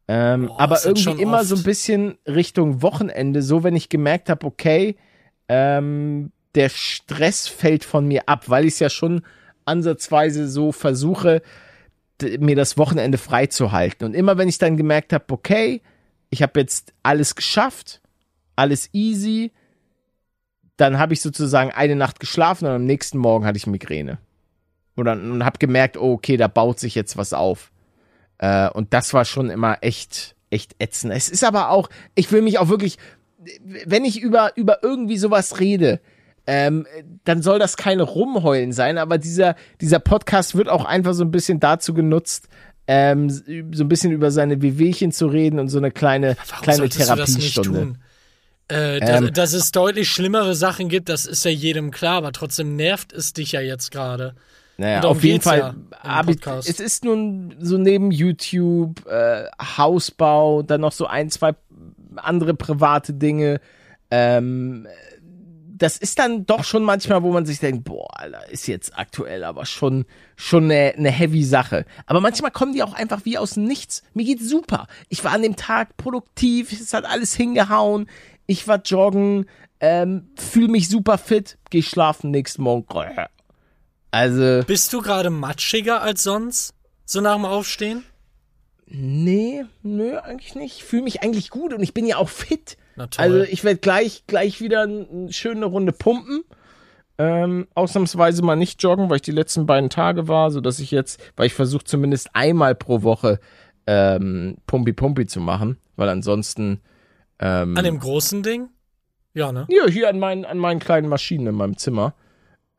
[0.08, 1.46] Ähm, Boah, aber irgendwie immer oft.
[1.46, 4.96] so ein bisschen Richtung Wochenende, so wenn ich gemerkt habe, okay,
[5.48, 9.22] ähm, der Stress fällt von mir ab, weil ich es ja schon
[9.64, 11.42] ansatzweise so versuche,
[12.38, 14.06] mir das Wochenende freizuhalten.
[14.06, 15.82] Und immer wenn ich dann gemerkt habe, okay,
[16.30, 18.00] ich habe jetzt alles geschafft,
[18.54, 19.52] alles easy,
[20.76, 24.18] dann habe ich sozusagen eine Nacht geschlafen und am nächsten Morgen hatte ich Migräne.
[24.96, 27.70] Und dann und habe gemerkt, oh, okay, da baut sich jetzt was auf.
[28.38, 31.12] Äh, und das war schon immer echt, echt ätzend.
[31.12, 32.98] Es ist aber auch, ich will mich auch wirklich,
[33.84, 36.00] wenn ich über, über irgendwie sowas rede,
[36.46, 36.86] ähm,
[37.24, 41.30] dann soll das keine Rumheulen sein, aber dieser, dieser Podcast wird auch einfach so ein
[41.30, 42.48] bisschen dazu genutzt,
[42.86, 43.42] ähm, so
[43.84, 47.94] ein bisschen über seine Wehwehchen zu reden und so eine kleine, Warum kleine Therapiestunde.
[48.68, 52.32] Äh, dass, ähm, dass es deutlich schlimmere Sachen gibt, das ist ja jedem klar, aber
[52.32, 54.34] trotzdem nervt es dich ja jetzt gerade.
[54.78, 55.58] Naja, auf jeden Fall.
[55.58, 55.74] Ja
[56.58, 61.54] es ist nun so neben YouTube, äh, Hausbau, dann noch so ein, zwei
[62.16, 63.60] andere private Dinge.
[64.10, 64.86] Ähm,
[65.78, 69.44] das ist dann doch schon manchmal, wo man sich denkt, boah, Alter, ist jetzt aktuell
[69.44, 71.84] aber schon, schon eine, eine heavy Sache.
[72.06, 74.02] Aber manchmal kommen die auch einfach wie aus nichts.
[74.14, 74.86] Mir geht's super.
[75.08, 78.06] Ich war an dem Tag produktiv, es hat alles hingehauen
[78.46, 79.46] ich war joggen,
[79.80, 82.86] ähm, fühle mich super fit, geh schlafen nächsten Morgen.
[84.10, 84.62] Also.
[84.66, 86.74] Bist du gerade matschiger als sonst?
[87.04, 88.04] So nach dem Aufstehen?
[88.86, 90.76] Nee, nö, eigentlich nicht.
[90.76, 92.76] Ich fühle mich eigentlich gut und ich bin ja auch fit.
[93.16, 96.44] Also ich werde gleich, gleich wieder eine schöne Runde pumpen.
[97.18, 100.90] Ähm, ausnahmsweise mal nicht joggen, weil ich die letzten beiden Tage war, so dass ich
[100.90, 103.40] jetzt, weil ich versuche zumindest einmal pro Woche
[103.86, 106.80] ähm, Pumpi Pumpi zu machen, weil ansonsten
[107.38, 108.68] ähm, an dem großen Ding?
[109.34, 109.66] Ja, ne?
[109.68, 112.14] Ja, hier an meinen, an meinen kleinen Maschinen in meinem Zimmer.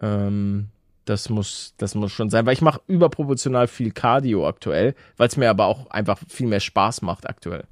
[0.02, 0.70] Ähm,
[1.10, 5.38] das muss, das muss schon sein, weil ich mache überproportional viel Cardio aktuell, weil es
[5.38, 7.64] mir aber auch einfach viel mehr Spaß macht aktuell.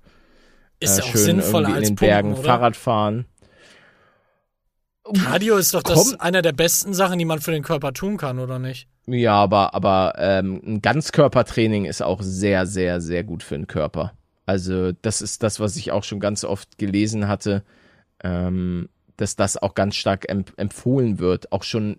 [0.79, 3.25] Ist äh, ja auch sinnvoller als in den Bergen Pumpen, Fahrrad fahren.
[5.13, 8.39] Cardio ist doch das einer der besten Sachen, die man für den Körper tun kann,
[8.39, 8.87] oder nicht?
[9.05, 14.13] Ja, aber, aber ähm, ein Ganzkörpertraining ist auch sehr, sehr, sehr gut für den Körper.
[14.47, 17.63] Also das ist das, was ich auch schon ganz oft gelesen hatte,
[18.23, 21.51] ähm, dass das auch ganz stark emp empfohlen wird.
[21.51, 21.97] Auch schon,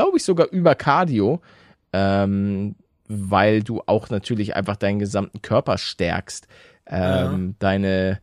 [0.00, 1.40] glaube ich, sogar über Cardio,
[1.92, 2.74] ähm,
[3.08, 6.46] weil du auch natürlich einfach deinen gesamten Körper stärkst
[6.90, 7.54] ähm, ja.
[7.60, 8.20] deine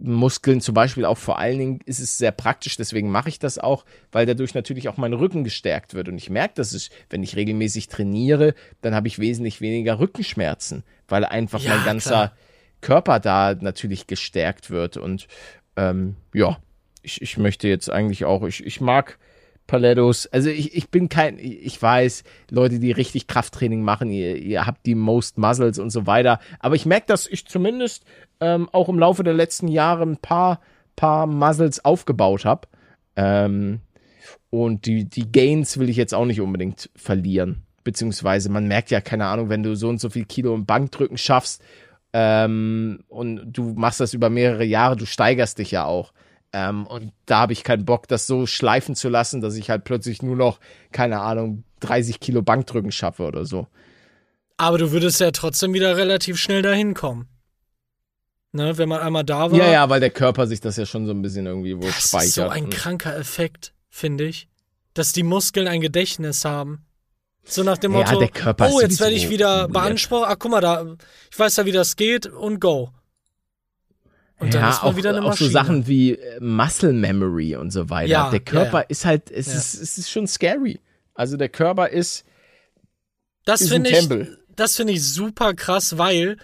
[0.00, 3.58] Muskeln zum Beispiel auch vor allen Dingen ist es sehr praktisch, deswegen mache ich das
[3.58, 7.22] auch, weil dadurch natürlich auch mein Rücken gestärkt wird und ich merke, dass ich, wenn
[7.22, 12.32] ich regelmäßig trainiere, dann habe ich wesentlich weniger Rückenschmerzen, weil einfach ja, mein ganzer klar.
[12.80, 15.28] Körper da natürlich gestärkt wird und
[15.76, 16.58] ähm, ja,
[17.02, 19.18] ich, ich möchte jetzt eigentlich auch, ich, ich mag
[19.70, 20.26] Palettos.
[20.26, 24.84] Also ich, ich bin kein, ich weiß, Leute, die richtig Krafttraining machen, ihr, ihr habt
[24.84, 26.40] die most Muscles und so weiter.
[26.58, 28.04] Aber ich merke, dass ich zumindest
[28.40, 30.60] ähm, auch im Laufe der letzten Jahre ein paar,
[30.96, 32.66] paar Muscles aufgebaut habe.
[33.14, 33.78] Ähm,
[34.50, 37.62] und die, die Gains will ich jetzt auch nicht unbedingt verlieren.
[37.84, 41.16] Beziehungsweise man merkt ja, keine Ahnung, wenn du so und so viel Kilo im Bankdrücken
[41.16, 41.62] schaffst
[42.12, 46.12] ähm, und du machst das über mehrere Jahre, du steigerst dich ja auch.
[46.52, 49.84] Ähm, und da habe ich keinen Bock, das so schleifen zu lassen, dass ich halt
[49.84, 50.58] plötzlich nur noch,
[50.90, 53.68] keine Ahnung, 30 Kilo Bankdrücken schaffe oder so.
[54.56, 57.28] Aber du würdest ja trotzdem wieder relativ schnell dahin kommen.
[58.52, 59.56] Ne, wenn man einmal da war.
[59.56, 62.08] Ja, ja, weil der Körper sich das ja schon so ein bisschen irgendwie wo das
[62.08, 62.12] speichert.
[62.12, 64.48] Das ist so ein kranker Effekt, finde ich.
[64.92, 66.84] Dass die Muskeln ein Gedächtnis haben.
[67.44, 70.28] So nach dem Motto, ja, oh, jetzt werde ich wieder beansprucht.
[70.28, 70.96] Ah, guck mal, da,
[71.30, 72.90] ich weiß ja, wie das geht und go.
[74.40, 75.48] Und dann ja, ist man auch, wieder eine Maschine.
[75.48, 78.10] Auch so Sachen wie äh, Muscle Memory und so weiter.
[78.10, 78.86] Ja, der Körper ja.
[78.88, 80.80] ist halt, es, ist, es ist schon scary.
[81.14, 82.24] Also der Körper ist.
[83.44, 84.08] Das finde ich,
[84.56, 86.38] das finde ich super krass, weil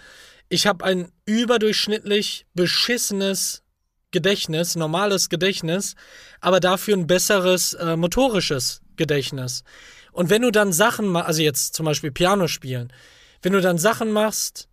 [0.49, 3.63] ich habe ein überdurchschnittlich beschissenes
[4.11, 5.95] Gedächtnis, normales Gedächtnis,
[6.39, 9.63] aber dafür ein besseres äh, motorisches Gedächtnis.
[10.11, 12.93] Und wenn du dann Sachen machst, also jetzt zum Beispiel Piano spielen,
[13.41, 14.69] wenn du dann Sachen machst,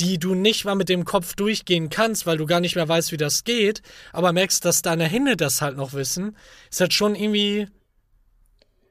[0.00, 3.12] die du nicht mal mit dem Kopf durchgehen kannst, weil du gar nicht mehr weißt,
[3.12, 3.82] wie das geht,
[4.12, 6.36] aber merkst, dass deine Hände das halt noch wissen,
[6.70, 7.68] ist halt schon irgendwie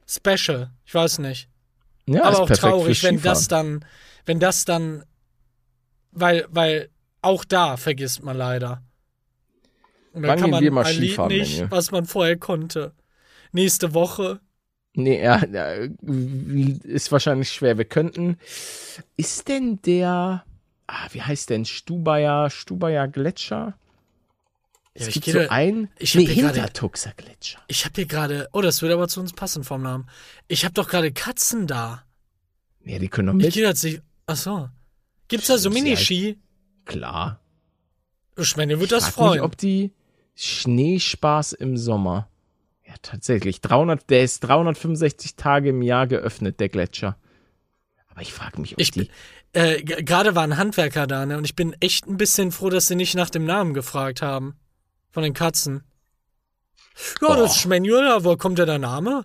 [0.08, 0.72] special.
[0.86, 1.50] Ich weiß nicht.
[2.06, 3.86] Ja, aber auch traurig, wenn das dann,
[4.26, 5.04] wenn das dann,
[6.12, 6.90] weil, weil
[7.22, 8.84] auch da vergisst man leider.
[10.14, 12.94] Und dann Wann kann man wir mal ein Lied nicht, was man vorher konnte.
[13.52, 14.40] Nächste Woche.
[14.94, 15.36] Nee, ja,
[16.84, 17.78] ist wahrscheinlich schwer.
[17.78, 18.38] Wir könnten.
[19.16, 20.44] Ist denn der
[20.88, 21.66] ah, wie heißt denn?
[21.66, 23.78] Stubaier, Stubaier Gletscher?
[24.94, 27.60] Es ja, gibt so da, ein, ich nee, Hintertuxer Gletscher.
[27.68, 30.10] Ich habe hier gerade, oh, das würde aber zu uns passen vom Namen.
[30.48, 32.04] Ich habe doch gerade Katzen da.
[32.84, 33.46] Ja, die können doch mit.
[33.46, 34.70] Ich gehe sich, ach so.
[35.28, 36.40] Gibt's da so Miniski?
[36.86, 37.40] Klar.
[38.38, 39.34] Ich meine, wird das freuen.
[39.34, 39.92] Mich, ob die
[40.36, 42.30] Schneespaß im Sommer.
[42.88, 43.62] Ja, tatsächlich.
[43.62, 47.18] 300, der ist 365 Tage im Jahr geöffnet, der Gletscher.
[48.08, 49.10] Aber ich frage mich, ob ich, die.
[49.54, 51.38] Äh, Gerade war ein Handwerker da, ne?
[51.38, 54.56] Und ich bin echt ein bisschen froh, dass sie nicht nach dem Namen gefragt haben.
[55.12, 55.84] Von den Katzen.
[57.22, 57.38] Ja, Boah.
[57.38, 59.24] das ist Manuel, wo kommt denn der Name?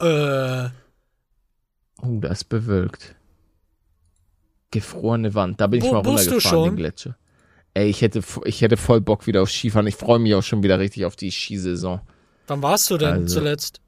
[0.00, 0.68] Äh.
[2.02, 3.16] Oh, das ist bewölkt.
[4.70, 5.60] Gefrorene Wand.
[5.60, 7.16] Da bin ich wo, mal runtergefahren, den Gletscher.
[7.74, 9.86] Ey, ich hätte, ich hätte voll Bock wieder auf Skifahren.
[9.86, 12.00] Ich freue mich auch schon wieder richtig auf die Skisaison.
[12.46, 13.80] Wann warst du denn also, zuletzt?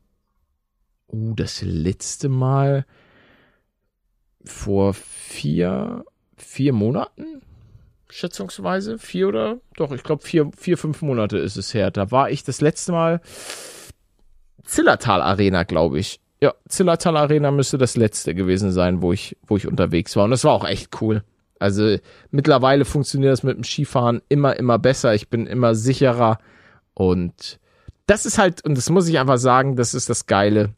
[1.06, 2.84] Oh, das letzte Mal
[4.44, 6.04] vor vier,
[6.36, 7.42] vier Monaten,
[8.10, 11.90] schätzungsweise, vier oder, doch, ich glaube vier, vier, fünf Monate ist es her.
[11.90, 13.20] Da war ich das letzte Mal
[14.64, 16.20] Zillertal Arena, glaube ich.
[16.40, 20.24] Ja, Zillertal Arena müsste das letzte gewesen sein, wo ich, wo ich unterwegs war.
[20.24, 21.22] Und das war auch echt cool.
[21.58, 21.96] Also
[22.30, 25.14] mittlerweile funktioniert das mit dem Skifahren immer, immer besser.
[25.14, 26.38] Ich bin immer sicherer.
[26.94, 27.58] Und
[28.06, 30.74] das ist halt, und das muss ich einfach sagen, das ist das Geile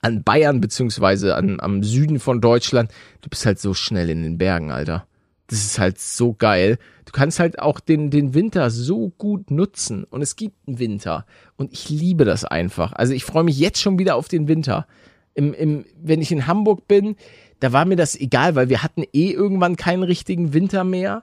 [0.00, 2.90] an Bayern beziehungsweise an, am Süden von Deutschland,
[3.22, 5.06] du bist halt so schnell in den Bergen, Alter.
[5.48, 6.78] Das ist halt so geil.
[7.04, 10.04] Du kannst halt auch den, den Winter so gut nutzen.
[10.04, 11.24] Und es gibt einen Winter.
[11.56, 12.92] Und ich liebe das einfach.
[12.92, 14.86] Also ich freue mich jetzt schon wieder auf den Winter.
[15.34, 17.16] Im, im, wenn ich in Hamburg bin,
[17.60, 21.22] da war mir das egal, weil wir hatten eh irgendwann keinen richtigen Winter mehr.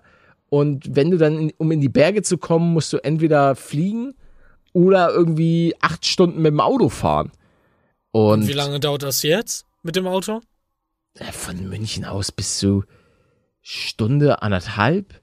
[0.49, 4.13] Und wenn du dann, um in die Berge zu kommen, musst du entweder fliegen
[4.71, 7.31] oder irgendwie acht Stunden mit dem Auto fahren.
[8.13, 10.41] Und, Und wie lange dauert das jetzt mit dem Auto?
[11.31, 12.83] Von München aus bis zu
[13.61, 15.19] Stunde, anderthalb.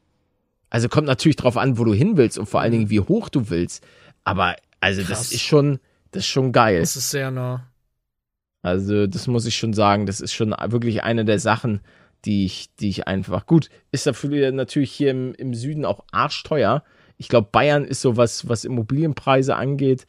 [0.71, 3.29] Also kommt natürlich drauf an, wo du hin willst und vor allen Dingen, wie hoch
[3.29, 3.87] du willst.
[4.25, 5.11] Aber also Krass.
[5.11, 5.79] das ist schon,
[6.11, 6.81] das ist schon geil.
[6.81, 7.69] Das ist sehr nah.
[8.61, 11.83] Also das muss ich schon sagen, das ist schon wirklich eine der Sachen,
[12.25, 16.83] die ich, die ich einfach, gut, ist dafür natürlich hier im, im Süden auch arschteuer.
[17.19, 20.07] Ich glaube, Bayern ist so was, was Immobilienpreise angeht,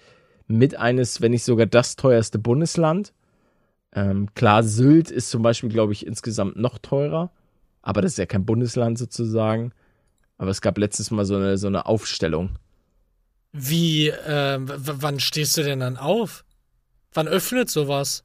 [0.52, 3.14] mit eines, wenn nicht sogar das teuerste Bundesland.
[3.93, 7.32] Ähm, klar, Sylt ist zum Beispiel, glaube ich, insgesamt noch teurer,
[7.82, 9.74] aber das ist ja kein Bundesland sozusagen.
[10.38, 12.58] Aber es gab letztes Mal so eine, so eine Aufstellung.
[13.52, 16.45] Wie, äh, wann stehst du denn dann auf?
[17.14, 18.24] Wann öffnet sowas?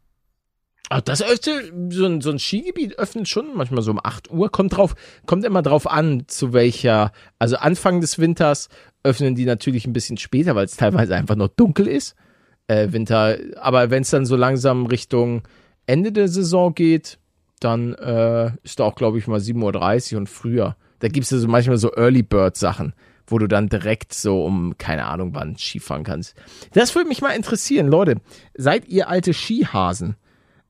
[0.88, 4.50] Ach, das öffnet, so ein, so ein Skigebiet öffnet schon manchmal so um 8 Uhr.
[4.50, 4.94] Kommt drauf,
[5.26, 8.68] kommt immer drauf an, zu welcher, also Anfang des Winters
[9.02, 12.14] öffnen die natürlich ein bisschen später, weil es teilweise einfach noch dunkel ist.
[12.68, 15.42] Äh, Winter, aber wenn es dann so langsam Richtung
[15.86, 17.18] Ende der Saison geht,
[17.60, 20.76] dann äh, ist da auch, glaube ich, mal 7.30 Uhr und früher.
[20.98, 22.92] Da gibt es ja so manchmal so Early Bird Sachen,
[23.26, 26.34] wo du dann direkt so um, keine Ahnung wann, Skifahren kannst.
[26.72, 28.16] Das würde mich mal interessieren, Leute.
[28.54, 30.16] Seid ihr alte Skihasen?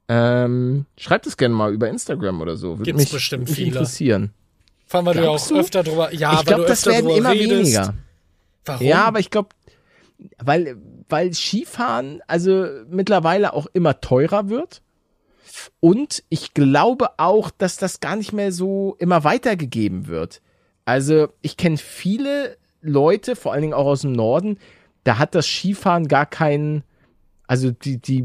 [0.09, 2.79] Ähm, schreibt es gerne mal über Instagram oder so.
[2.79, 3.69] Würde Gibt's mich, bestimmt mich viele.
[3.69, 4.31] interessieren.
[4.89, 5.59] Weil du ja auch du?
[5.59, 6.15] öfter drüber.
[6.15, 7.51] Ja, ich glaube, das werden immer redest.
[7.51, 7.95] weniger.
[8.65, 8.87] Warum?
[8.87, 9.49] Ja, aber ich glaube,
[10.39, 10.77] weil,
[11.09, 14.83] weil Skifahren also mittlerweile auch immer teurer wird.
[15.81, 20.41] Und ich glaube auch, dass das gar nicht mehr so immer weitergegeben wird.
[20.85, 24.59] Also ich kenne viele Leute, vor allen Dingen auch aus dem Norden,
[25.05, 26.85] da hat das Skifahren gar keinen,
[27.47, 28.25] also die, die,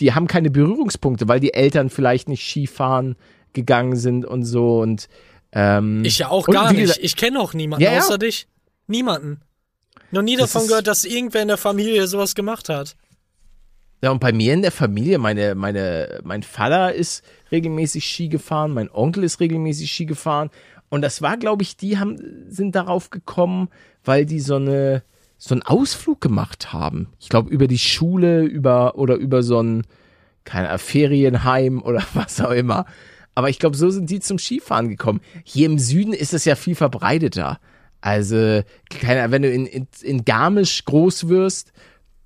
[0.00, 3.16] die haben keine Berührungspunkte, weil die Eltern vielleicht nicht Skifahren
[3.52, 5.08] gegangen sind und so und
[5.52, 6.98] ähm, Ich ja auch gar nicht.
[7.02, 7.98] Ich kenne auch niemanden Ja, ja.
[8.00, 8.46] außer dich.
[8.86, 9.40] Niemanden.
[10.10, 12.96] Noch nie Das davon gehört, dass irgendwer in der Familie sowas gemacht hat.
[14.02, 18.72] Ja, und bei mir in der Familie, meine, meine, mein Vater ist regelmäßig Ski gefahren,
[18.72, 20.50] mein Onkel ist regelmäßig Ski gefahren.
[20.90, 22.18] Und das war, glaube ich, die haben,
[22.48, 23.68] sind darauf gekommen,
[24.04, 25.02] weil die so eine,
[25.38, 27.08] so einen Ausflug gemacht haben.
[27.18, 29.86] Ich glaube, über die Schule, über, oder über so ein,
[30.44, 32.86] keine Ahnung, Ferienheim oder was auch immer.
[33.34, 35.20] Aber ich glaube, so sind die zum Skifahren gekommen.
[35.44, 37.58] Hier im Süden ist es ja viel verbreiteter.
[38.00, 41.72] Also, keine Ahnung, wenn du in, in, in Garmisch groß wirst,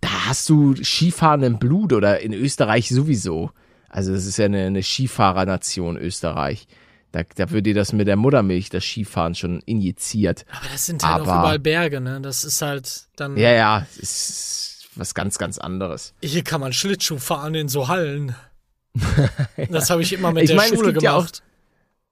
[0.01, 3.51] da hast du Skifahren im Blut oder in Österreich sowieso.
[3.89, 6.67] Also es ist ja eine, eine Skifahrernation Österreich.
[7.13, 10.45] Da, da wird dir das mit der Muttermilch, das Skifahren schon injiziert.
[10.53, 12.21] Aber das sind halt auch Aber- überall Berge, ne?
[12.21, 13.37] Das ist halt dann.
[13.37, 16.15] Ja, ja, ist was ganz, ganz anderes.
[16.23, 18.35] Hier kann man Schlittschuh fahren in so Hallen.
[19.71, 21.43] Das habe ich immer mit Ich der meine, es Schule gibt ja auch- gemacht.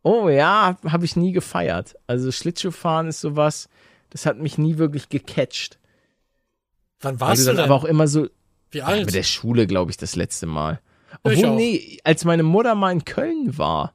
[0.02, 1.96] Oh ja, habe ich nie gefeiert.
[2.06, 3.68] Also Schlittschuhfahren ist sowas,
[4.10, 5.78] das hat mich nie wirklich gecatcht.
[7.00, 7.64] Wann warst du du denn?
[7.64, 8.28] aber auch immer so,
[8.70, 9.06] Wie Ja, alt?
[9.06, 10.80] mit der Schule, glaube ich, das letzte Mal.
[11.24, 11.56] Obwohl, auch.
[11.56, 13.92] nee, als meine Mutter mal in Köln war,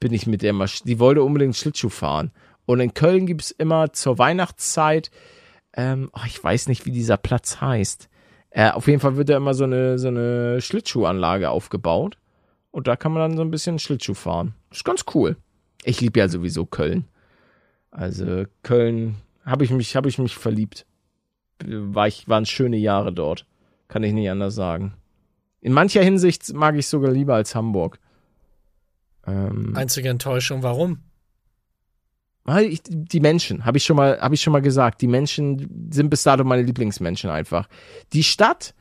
[0.00, 2.30] bin ich mit der mal, die wollte unbedingt Schlittschuh fahren.
[2.66, 5.10] Und in Köln gibt's immer zur Weihnachtszeit,
[5.74, 8.08] ähm, oh, ich weiß nicht, wie dieser Platz heißt.
[8.50, 12.18] Äh, auf jeden Fall wird da immer so eine, so eine Schlittschuhanlage aufgebaut.
[12.70, 14.54] Und da kann man dann so ein bisschen Schlittschuh fahren.
[14.70, 15.36] ist ganz cool.
[15.84, 17.06] Ich liebe ja sowieso Köln.
[17.90, 20.86] Also Köln habe ich mich, habe ich mich verliebt.
[21.64, 23.46] War ich, waren schöne Jahre dort.
[23.88, 24.94] Kann ich nicht anders sagen.
[25.60, 27.98] In mancher Hinsicht mag ich sogar lieber als Hamburg.
[29.28, 30.98] Ähm, Einzige Enttäuschung, warum?
[32.56, 36.08] ich, die Menschen, habe ich schon mal, habe ich schon mal gesagt, die Menschen sind
[36.08, 37.68] bis dato meine Lieblingsmenschen einfach.
[38.12, 38.74] Die Stadt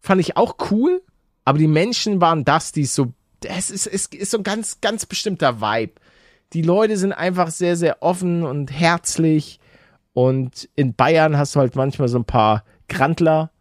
[0.00, 1.02] fand ich auch cool,
[1.44, 3.14] aber die Menschen waren das, die so,
[3.44, 5.94] es ist, es ist so ein ganz, ganz bestimmter Vibe.
[6.52, 9.58] Die Leute sind einfach sehr, sehr offen und herzlich.
[10.12, 13.51] Und in Bayern hast du halt manchmal so ein paar Grantler.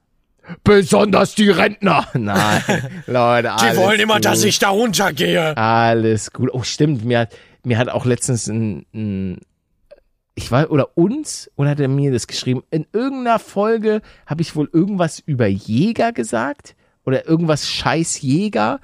[0.64, 2.08] Besonders die Rentner.
[2.14, 2.62] Nein,
[3.08, 4.26] Leute, Die alles wollen immer, gut.
[4.26, 5.56] dass ich da runtergehe.
[5.58, 6.50] Alles gut.
[6.52, 7.06] Oh, stimmt.
[7.06, 9.40] Mir hat, mir hat auch letztens ein, ein
[10.36, 12.64] ich weiß, oder uns, oder hat er mir das geschrieben?
[12.72, 16.76] In irgendeiner Folge habe ich wohl irgendwas über Jäger gesagt
[17.06, 18.80] oder irgendwas scheiß Jäger.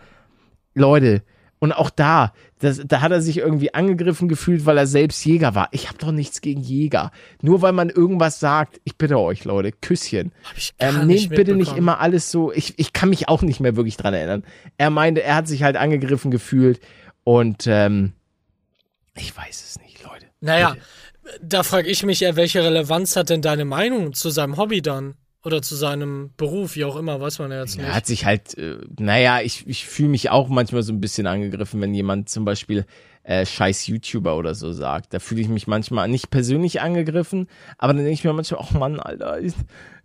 [0.73, 1.23] Leute,
[1.59, 5.53] und auch da, das, da hat er sich irgendwie angegriffen gefühlt, weil er selbst Jäger
[5.53, 5.69] war.
[5.71, 7.11] Ich habe doch nichts gegen Jäger.
[7.41, 10.31] Nur weil man irgendwas sagt, ich bitte euch, Leute, Küsschen.
[10.79, 12.51] Ähm, nicht nehmt bitte nicht immer alles so.
[12.51, 14.43] Ich, ich kann mich auch nicht mehr wirklich dran erinnern.
[14.77, 16.79] Er meinte, er hat sich halt angegriffen gefühlt
[17.23, 18.13] und ähm,
[19.15, 20.25] ich weiß es nicht, Leute.
[20.41, 20.75] Naja,
[21.41, 25.15] da frage ich mich ja, welche Relevanz hat denn deine Meinung zu seinem Hobby dann?
[25.47, 27.95] Oder zu seinem Beruf, wie auch immer, weiß man ja jetzt Er nicht.
[27.95, 31.79] hat sich halt, äh, naja, ich, ich fühle mich auch manchmal so ein bisschen angegriffen,
[31.79, 32.85] wenn jemand zum Beispiel
[33.23, 35.13] äh, scheiß YouTuber oder so sagt.
[35.13, 38.71] Da fühle ich mich manchmal nicht persönlich angegriffen, aber dann denke ich mir manchmal, ach
[38.71, 39.53] Mann, Alter, ich,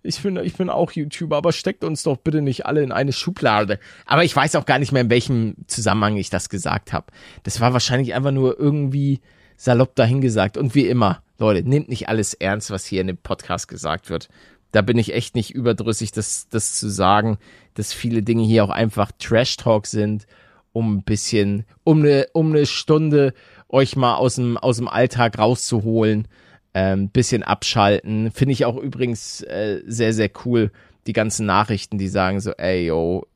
[0.04, 3.12] ich, bin, ich bin auch YouTuber, aber steckt uns doch bitte nicht alle in eine
[3.12, 3.80] Schublade.
[4.06, 7.06] Aber ich weiß auch gar nicht mehr, in welchem Zusammenhang ich das gesagt habe.
[7.42, 9.20] Das war wahrscheinlich einfach nur irgendwie
[9.56, 10.56] salopp dahingesagt.
[10.56, 14.28] Und wie immer, Leute, nehmt nicht alles ernst, was hier in dem Podcast gesagt wird.
[14.72, 17.38] Da bin ich echt nicht überdrüssig, das, das zu sagen,
[17.74, 20.26] dass viele Dinge hier auch einfach Trash-Talk sind,
[20.72, 23.34] um ein bisschen, um eine, um eine Stunde
[23.68, 26.28] euch mal aus dem, aus dem Alltag rauszuholen.
[26.74, 28.30] Ähm, bisschen abschalten.
[28.30, 30.70] Finde ich auch übrigens äh, sehr, sehr cool.
[31.06, 33.26] Die ganzen Nachrichten, die sagen so, ey, yo,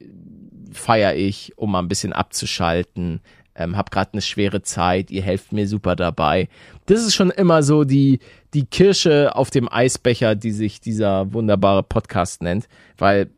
[0.73, 3.21] feier ich, um mal ein bisschen abzuschalten.
[3.59, 6.49] Ähm, hab gerade eine schwere Zeit, ihr helft mir super dabei.
[6.85, 8.19] Das ist schon immer so die,
[8.53, 13.31] die Kirsche auf dem Eisbecher, die sich dieser wunderbare Podcast nennt, weil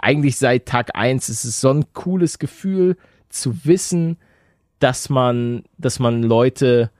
[0.00, 2.96] eigentlich seit Tag eins ist es so ein cooles Gefühl
[3.28, 4.16] zu wissen,
[4.78, 6.90] dass man, dass man Leute,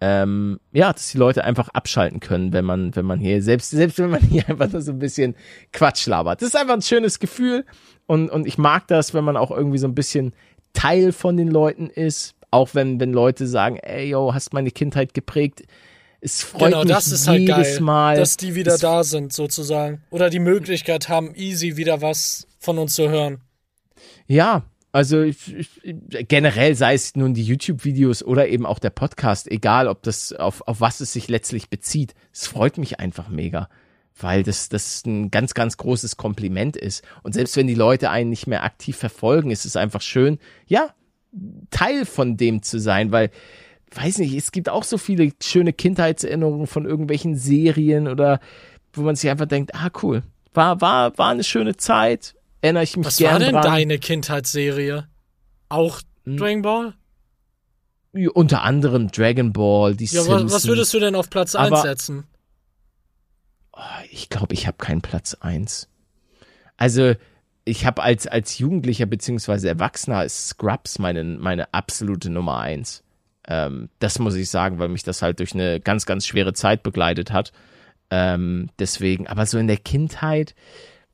[0.00, 3.98] ähm, ja, dass die Leute einfach abschalten können, wenn man, wenn man hier, selbst, selbst
[3.98, 5.34] wenn man hier einfach nur so ein bisschen
[5.72, 6.40] Quatsch labert.
[6.40, 7.64] Das ist einfach ein schönes Gefühl
[8.06, 10.32] und, und ich mag das, wenn man auch irgendwie so ein bisschen
[10.72, 15.14] Teil von den Leuten ist, auch wenn, wenn Leute sagen, ey, yo, hast meine Kindheit
[15.14, 15.62] geprägt.
[16.20, 19.32] Es freut genau, mich das ist halt jedes geil, Mal, dass die wieder da sind,
[19.32, 20.02] sozusagen.
[20.10, 23.40] Oder die Möglichkeit haben, easy wieder was von uns zu hören.
[24.26, 29.50] Ja, also ich, ich, generell sei es nun die YouTube-Videos oder eben auch der Podcast,
[29.50, 32.14] egal ob das auf, auf was es sich letztlich bezieht.
[32.32, 33.68] Es freut mich einfach mega,
[34.20, 37.04] weil das, das ein ganz, ganz großes Kompliment ist.
[37.22, 40.94] Und selbst wenn die Leute einen nicht mehr aktiv verfolgen, ist es einfach schön, ja,
[41.70, 43.30] Teil von dem zu sein, weil,
[43.94, 48.40] weiß nicht, es gibt auch so viele schöne Kindheitserinnerungen von irgendwelchen Serien oder
[48.92, 50.22] wo man sich einfach denkt, ah cool,
[50.54, 53.62] war, war, war eine schöne Zeit, erinnere ich mich Was gern war denn dran.
[53.62, 55.06] deine Kindheitsserie?
[55.68, 56.36] Auch hm.
[56.36, 56.94] Dragon Ball?
[58.34, 60.52] Unter anderem Dragon Ball, die ja, Simpsons.
[60.52, 62.24] Was würdest du denn auf Platz 1 setzen?
[63.78, 65.88] Oh, ich glaube, ich habe keinen Platz 1.
[66.76, 67.14] Also,
[67.64, 73.04] ich habe als, als Jugendlicher beziehungsweise Erwachsener ist Scrubs meine, meine absolute Nummer 1.
[73.46, 76.82] Ähm, das muss ich sagen, weil mich das halt durch eine ganz, ganz schwere Zeit
[76.82, 77.52] begleitet hat.
[78.10, 80.54] Ähm, deswegen, aber so in der Kindheit,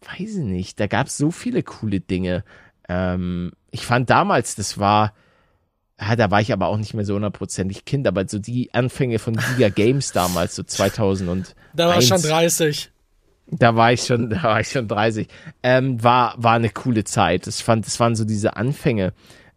[0.01, 2.45] weiß ich nicht, da gab es so viele coole Dinge.
[2.89, 5.13] Ähm, ich fand damals, das war,
[6.01, 9.19] ja, da war ich aber auch nicht mehr so hundertprozentig Kind, aber so die Anfänge
[9.19, 12.91] von Giga Games damals, so 2000 und Da war ich schon 30.
[13.47, 15.29] Da war ich schon, da war ich schon 30.
[15.63, 17.47] Ähm, war, war eine coole Zeit.
[17.47, 19.13] Ich fand, das waren so diese Anfänge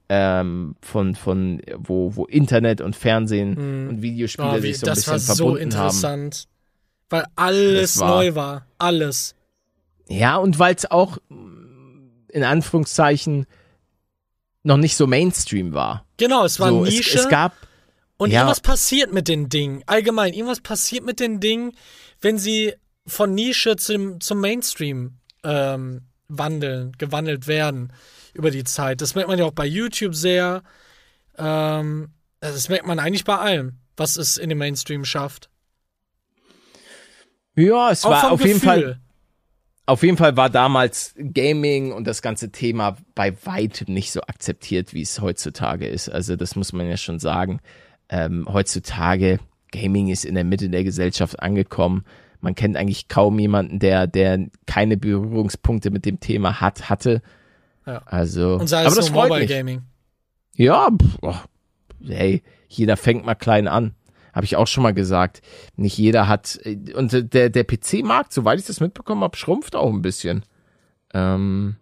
[0.09, 3.89] ähm, von, von, wo, wo Internet und Fernsehen hm.
[3.89, 5.69] und Videospiele oh, wie, sich so ein bisschen verbunden haben.
[5.69, 6.47] Das war so interessant.
[7.09, 8.65] Weil alles war, neu war.
[8.77, 9.35] Alles.
[10.09, 13.45] Ja, und weil es auch in Anführungszeichen
[14.64, 16.05] noch nicht so Mainstream war.
[16.18, 17.18] Genau, es war so, Nische.
[17.18, 17.53] Es, es gab
[18.18, 18.39] und ja.
[18.39, 19.84] irgendwas passiert mit den Dingen.
[19.86, 21.74] Allgemein, irgendwas passiert mit den Dingen,
[22.20, 22.74] wenn sie
[23.05, 27.93] von Nische zum, zum Mainstream ähm, wandeln, gewandelt werden
[28.34, 29.01] über die Zeit.
[29.01, 30.64] Das merkt man ja auch bei YouTube sehr.
[31.38, 35.49] Ähm, das merkt man eigentlich bei allem, was es in den Mainstream schafft.
[37.55, 38.47] Ja, es auch war auf Gefühl.
[38.47, 38.99] jeden Fall
[39.88, 44.93] auf jeden Fall war damals Gaming und das ganze Thema bei weitem nicht so akzeptiert,
[44.93, 46.09] wie es heutzutage ist.
[46.09, 47.59] Also das muss man ja schon sagen.
[48.09, 49.39] Ähm, heutzutage
[49.71, 52.03] Gaming ist in der Mitte der Gesellschaft angekommen.
[52.41, 57.21] Man kennt eigentlich kaum jemanden, der der keine Berührungspunkte mit dem Thema hat hatte.
[57.85, 58.01] Ja.
[58.05, 59.49] Also, und sei es aber das Mobile mich.
[59.49, 59.81] Gaming.
[60.55, 61.47] Ja, pff,
[62.05, 63.93] hey, jeder fängt mal klein an
[64.38, 65.41] habe ich auch schon mal gesagt.
[65.75, 66.59] Nicht jeder hat
[66.93, 70.45] und der der PC-Markt, soweit ich das mitbekommen habe, schrumpft auch ein bisschen.
[71.11, 71.77] Ähm,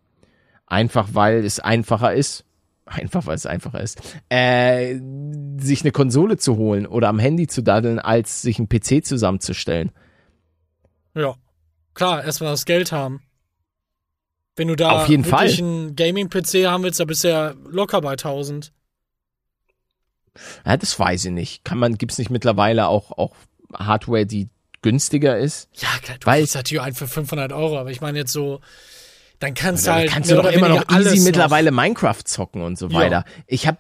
[0.65, 2.45] einfach weil es einfacher ist,
[2.85, 4.97] einfach weil es einfacher ist, äh,
[5.57, 9.91] sich eine Konsole zu holen oder am Handy zu daddeln, als sich einen PC zusammenzustellen.
[11.13, 11.35] Ja,
[11.93, 13.21] klar, erstmal das Geld haben.
[14.55, 15.49] Wenn du da Auf jeden Fall.
[15.49, 18.71] einen Gaming-PC haben willst, da bist du ja locker bei 1000.
[20.65, 21.65] Ja, das weiß ich nicht.
[21.65, 23.35] Kann man, gibt's nicht mittlerweile auch, auch
[23.73, 24.49] Hardware, die
[24.81, 25.69] günstiger ist?
[25.73, 28.61] Ja, klar, du kriegst natürlich einen für 500 Euro, aber ich meine jetzt so,
[29.39, 30.09] dann kannst du halt.
[30.09, 33.25] kannst du doch immer noch easy mittlerweile Minecraft zocken und so weiter.
[33.27, 33.43] Ja.
[33.47, 33.79] Ich habe,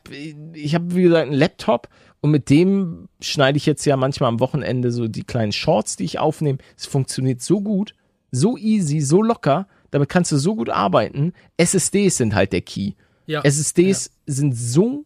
[0.53, 1.89] ich habe wie gesagt einen Laptop
[2.21, 6.05] und mit dem schneide ich jetzt ja manchmal am Wochenende so die kleinen Shorts, die
[6.05, 6.57] ich aufnehme.
[6.75, 7.93] Es funktioniert so gut,
[8.31, 9.67] so easy, so locker.
[9.91, 11.33] Damit kannst du so gut arbeiten.
[11.57, 12.93] SSDs sind halt der Key.
[13.27, 13.41] Ja.
[13.41, 14.33] SSDs ja.
[14.33, 15.05] sind so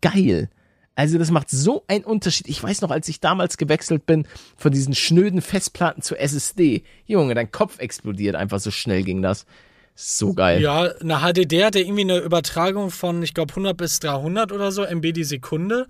[0.00, 0.50] geil.
[0.98, 2.48] Also das macht so einen Unterschied.
[2.48, 4.26] Ich weiß noch, als ich damals gewechselt bin
[4.56, 6.82] von diesen schnöden Festplatten zu SSD.
[7.06, 9.46] Junge, dein Kopf explodiert einfach so schnell ging das.
[9.94, 10.60] So geil.
[10.60, 14.72] Ja, eine HDD hat ja irgendwie eine Übertragung von, ich glaube, 100 bis 300 oder
[14.72, 15.86] so MB die Sekunde.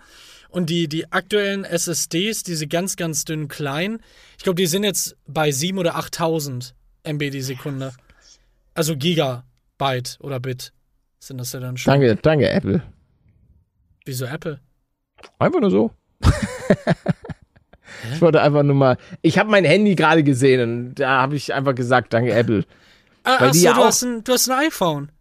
[0.51, 4.03] Und die, die aktuellen SSDs, diese ganz, ganz dünnen kleinen,
[4.37, 7.95] ich glaube, die sind jetzt bei 7 oder 8000 MB die Sekunde.
[8.75, 10.75] Also Gigabyte oder Bit
[11.19, 11.93] sind das ja dann schon.
[11.93, 12.83] Danke, danke, Apple.
[14.05, 14.61] Wieso Apple?
[15.39, 15.91] Einfach nur so.
[18.13, 18.99] ich wollte einfach nur mal.
[19.23, 22.65] Ich habe mein Handy gerade gesehen und da habe ich einfach gesagt, danke Apple.
[23.25, 25.13] Ah, Weil achso, ja du, hast ein, du hast ein iPhone.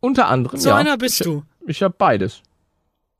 [0.00, 0.58] Unter anderem.
[0.58, 0.76] So ja.
[0.76, 1.44] einer bist ich, du.
[1.66, 2.42] Ich habe beides.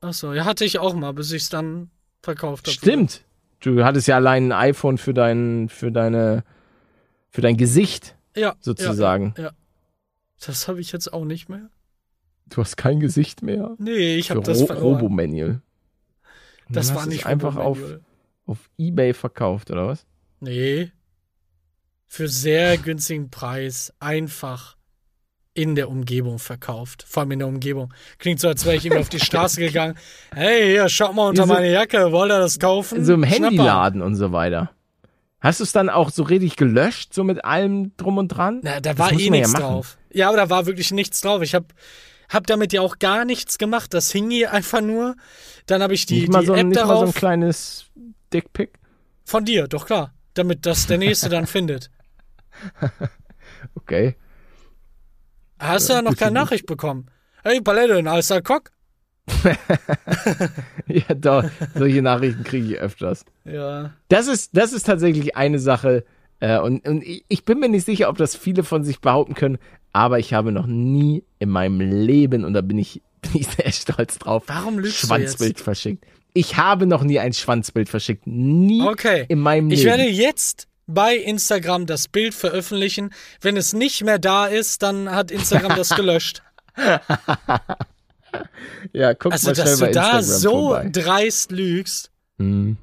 [0.01, 1.89] Achso, ja, hatte ich auch mal, bis ich es dann
[2.21, 2.73] verkauft habe.
[2.73, 3.23] Stimmt.
[3.61, 6.43] du hattest ja allein ein iPhone für dein, für deine,
[7.29, 8.55] für dein Gesicht Ja.
[8.59, 9.33] sozusagen.
[9.37, 9.43] Ja.
[9.45, 9.51] ja.
[10.45, 11.69] Das habe ich jetzt auch nicht mehr.
[12.49, 13.75] Du hast kein Gesicht mehr.
[13.79, 14.95] Nee, ich habe das Ro verloren.
[14.95, 15.61] Robomanual.
[16.69, 17.79] Das war nicht einfach auf,
[18.45, 20.05] auf Ebay verkauft, oder was?
[20.39, 20.91] Nee.
[22.07, 24.75] Für sehr günstigen Preis einfach
[25.53, 27.03] in der Umgebung verkauft.
[27.07, 27.93] Vor allem in der Umgebung.
[28.19, 29.95] Klingt so, als wäre ich irgendwie auf die Straße gegangen.
[30.35, 32.11] Hey, hier, schaut mal unter so- meine Jacke.
[32.11, 33.03] Wollt ihr das kaufen?
[33.03, 33.23] So im.
[33.23, 34.71] Handyladen und so weiter.
[35.39, 38.59] Hast du es dann auch so richtig gelöscht, so mit allem drum und dran?
[38.63, 39.61] Na, da Das war eh ja nichts machen.
[39.63, 39.97] drauf.
[40.11, 41.41] Ja, aber da war wirklich nichts drauf.
[41.41, 41.65] Ich habe
[42.29, 43.93] hab damit ja auch gar nichts gemacht.
[43.93, 45.15] Das hing hier einfach nur.
[45.65, 47.15] Dann habe ich die, nicht mal, so, ein- App nicht mal so ein darauf.
[47.15, 47.85] kleines
[48.33, 48.79] Dickpick?
[49.25, 50.13] von dir, doch klar.
[50.35, 51.89] Damit das der Nächste dann findet.
[53.75, 54.15] Okay.
[55.59, 56.31] Hast du ja noch keine.
[56.33, 57.07] Nachricht bekommen?
[57.43, 58.71] Hey, Palette, ein heißer Cock?
[60.87, 61.43] Ja, doch.
[61.75, 63.25] Solche Nachrichten kriege ich öfters.
[63.45, 63.93] Ja.
[64.09, 66.05] Das ist, das ist tatsächlich eine Sache,
[66.39, 69.33] äh, und, und ich ich bin mir nicht sicher, ob das viele von sich behaupten
[69.33, 69.57] können,
[69.93, 73.71] aber ich habe noch nie in meinem Leben, und da bin ich, bin ich sehr
[73.71, 76.05] stolz drauf, Warum lügst du Schwanzbild verschickt.
[76.33, 78.27] Ich habe noch nie ein Schwanzbild verschickt.
[78.27, 79.25] Nie Okay.
[79.27, 79.89] in meinem Ich Leben.
[79.97, 83.09] werde jetzt bei Instagram das Bild veröffentlichen.
[83.41, 86.43] Wenn es nicht mehr da ist, dann hat Instagram das gelöscht.
[88.93, 90.89] ja, guck Also, mal schnell dass du bei da Instagram so vorbei.
[90.91, 92.11] dreist lügst.
[92.37, 92.77] Hm.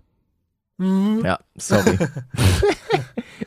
[0.79, 1.23] Mhm.
[1.25, 1.97] Ja, sorry.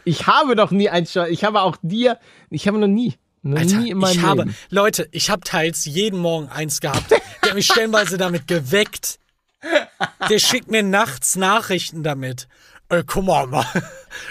[0.07, 1.29] ich habe noch nie ein Schwanz.
[1.29, 2.17] Ich habe auch dir,
[2.49, 4.55] ich habe noch nie, noch Alter, nie in meinem ich habe, Leben.
[4.69, 7.11] Leute, ich habe teils jeden Morgen eins gehabt.
[7.11, 9.19] Der hat mich stellenweise damit geweckt.
[10.29, 12.47] Der schickt mir nachts Nachrichten damit.
[12.89, 13.65] Ey, guck mal, Mann.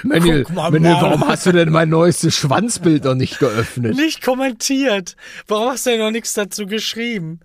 [0.02, 3.96] Manuel, guck mal, Manuel, warum hast du denn mein neuestes Schwanzbild noch nicht geöffnet?
[3.96, 5.14] Nicht kommentiert.
[5.46, 7.40] Warum hast du denn noch nichts dazu geschrieben?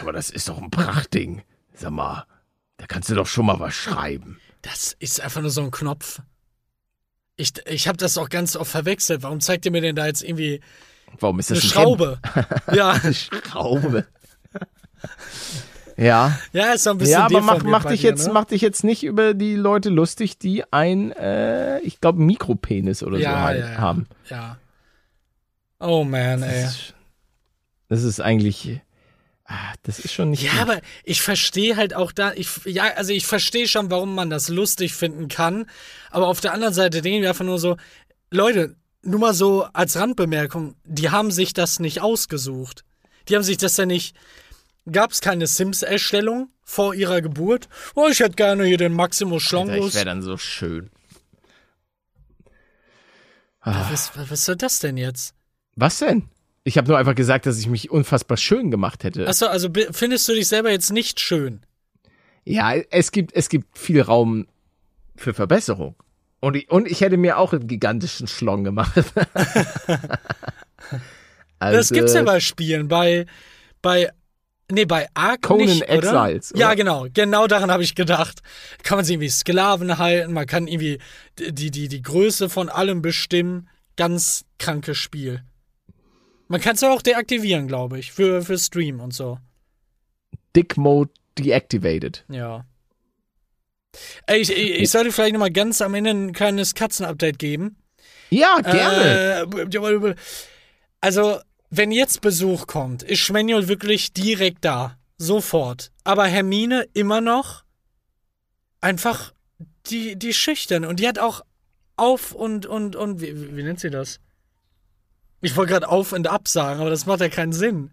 [0.00, 1.42] Aber das ist doch ein Prachtding.
[1.72, 2.26] Sag mal,
[2.78, 4.40] da kannst du doch schon mal was schreiben.
[4.62, 6.20] Das ist einfach nur so ein Knopf.
[7.36, 9.22] Ich, ich habe das auch ganz oft verwechselt.
[9.22, 10.60] Warum zeigt ihr mir denn da jetzt irgendwie
[11.20, 12.18] Warum ist eine das ein Schraube?
[12.72, 12.90] ja?
[12.90, 14.06] Eine Schraube.
[15.96, 18.32] ja, ja, ist so ein bisschen ja, aber mach, mach dich dir, jetzt, ne?
[18.32, 23.16] mach dich jetzt nicht über die Leute lustig, die ein, äh, ich glaube, Mikropenis oder
[23.16, 24.06] so ja, halt ja, ja, haben.
[24.28, 24.58] Ja.
[25.80, 26.62] Oh man, ey.
[26.62, 26.94] Das ist,
[27.88, 28.80] das ist eigentlich,
[29.82, 30.42] das ist schon nicht.
[30.42, 30.60] Ja, gut.
[30.60, 34.48] aber ich verstehe halt auch da, ich, ja, also ich verstehe schon, warum man das
[34.48, 35.66] lustig finden kann.
[36.10, 37.76] Aber auf der anderen Seite denke ich mir einfach nur so,
[38.30, 42.84] Leute, nur mal so als Randbemerkung, die haben sich das nicht ausgesucht.
[43.28, 44.16] Die haben sich das ja nicht.
[44.90, 47.68] Gab es keine Sims-Erstellung vor ihrer Geburt?
[47.94, 49.88] Oh, ich hätte gerne hier den Maximus Schlongus.
[49.88, 50.90] ich wäre dann so schön.
[53.62, 55.34] was, was soll das denn jetzt?
[55.76, 56.28] Was denn?
[56.64, 59.28] Ich habe nur einfach gesagt, dass ich mich unfassbar schön gemacht hätte.
[59.28, 61.60] Achso, also findest du dich selber jetzt nicht schön?
[62.44, 64.46] Ja, es gibt, es gibt viel Raum
[65.14, 65.94] für Verbesserung.
[66.40, 68.92] Und ich, und ich hätte mir auch einen gigantischen Schlong gemacht.
[68.96, 69.12] also,
[71.58, 73.26] Das gibt's ja bei Spielen, bei,
[73.80, 74.10] bei,
[74.70, 75.94] nee, bei Ark Conan nicht, oder?
[76.26, 76.76] Exiles, Ja, oder?
[76.76, 78.40] genau, genau daran habe ich gedacht.
[78.82, 80.98] Kann man sie irgendwie Sklaven halten, man kann irgendwie
[81.38, 83.68] die, die, die Größe von allem bestimmen.
[83.96, 85.42] Ganz krankes Spiel.
[86.54, 89.40] Man kann es auch deaktivieren, glaube ich, für, für Stream und so.
[90.54, 92.24] Dick Mode deactivated.
[92.28, 92.64] Ja.
[94.28, 97.74] Ey, ich, ich, ich sollte vielleicht nochmal ganz am Ende ein kleines Katzen-Update geben.
[98.30, 99.48] Ja, gerne.
[99.52, 100.14] Äh,
[101.00, 101.40] also,
[101.70, 104.96] wenn jetzt Besuch kommt, ist Schmanuel wirklich direkt da.
[105.18, 105.90] Sofort.
[106.04, 107.64] Aber Hermine immer noch
[108.80, 109.34] einfach
[109.86, 110.84] die, die schüchtern.
[110.84, 111.44] Und die hat auch
[111.96, 114.20] auf und, und, und, wie wie nennt sie das?
[115.44, 117.90] Ich wollte gerade auf und ab sagen, aber das macht ja keinen Sinn.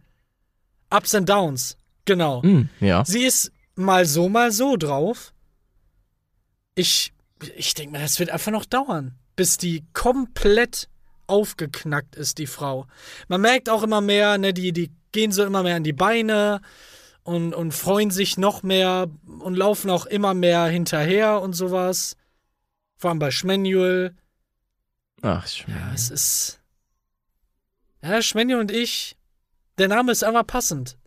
[0.90, 1.78] Ups and Downs.
[2.06, 2.42] Genau.
[2.44, 3.04] Hm, ja.
[3.06, 5.34] Sie ist mal so, mal so drauf.
[6.76, 7.14] Ich,
[7.56, 10.88] ich denke mal, das wird einfach noch dauern, bis die komplett
[11.28, 12.88] aufgeknackt ist, die Frau.
[13.28, 16.62] Man merkt auch immer mehr, ne, die, die gehen so immer mehr an die Beine
[17.24, 19.08] und, und freuen sich noch mehr
[19.40, 22.16] und laufen auch immer mehr hinterher und sowas.
[22.98, 24.16] Vor allem bei Schmanuel.
[25.22, 26.02] Ach, Ja, Schmerz.
[26.04, 26.61] es ist.
[28.04, 29.16] Ja, Schmanuel und ich.
[29.78, 30.98] Der Name ist einfach passend.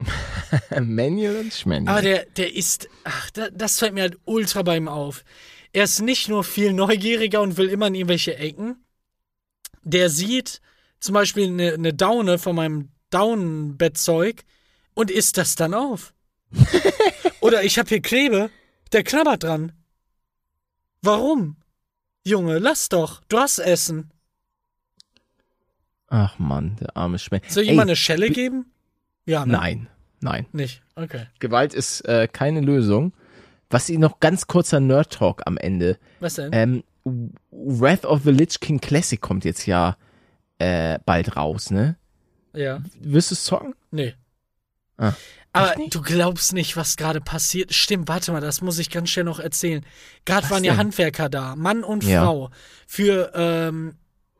[0.80, 1.88] Manual und Schmanuel.
[1.88, 5.24] Aber der, der ist, ach, da, das fällt mir halt ultra bei ihm auf.
[5.72, 8.84] Er ist nicht nur viel neugieriger und will immer in irgendwelche Ecken.
[9.82, 10.60] Der sieht
[11.00, 14.44] zum Beispiel eine, eine Daune von meinem Daunenbettzeug
[14.94, 16.14] und isst das dann auf.
[17.40, 18.50] Oder ich habe hier Klebe,
[18.92, 19.72] der knabbert dran.
[21.02, 21.56] Warum?
[22.24, 24.10] Junge, lass doch, du hast Essen.
[26.08, 27.50] Ach Mann, der arme Schmanuel.
[27.50, 28.66] Soll ich ihm mal eine Schelle geben?
[29.26, 29.52] Ja, ne?
[29.52, 29.88] Nein,
[30.20, 30.46] nein.
[30.52, 30.82] Nicht.
[30.96, 31.26] Okay.
[31.40, 33.12] Gewalt ist äh, keine Lösung.
[33.70, 35.98] was ich noch ganz kurzer Nerd Talk am Ende.
[36.20, 36.50] Was denn?
[36.52, 36.84] Ähm,
[37.50, 39.96] Wrath of the Lich King Classic kommt jetzt ja
[40.58, 41.96] äh, bald raus, ne?
[42.52, 42.80] ja.
[43.00, 43.74] Wirst du es zocken?
[43.90, 44.14] Nee.
[44.96, 45.12] Ah,
[45.52, 47.74] Aber du glaubst nicht, was gerade passiert.
[47.74, 49.84] Stimmt, warte mal, das muss ich ganz schnell noch erzählen.
[50.24, 50.76] Gerade waren ja?
[50.76, 52.22] Handwerker da, Mann und Ja.
[52.24, 52.50] Frau,
[52.86, 53.96] für, ähm,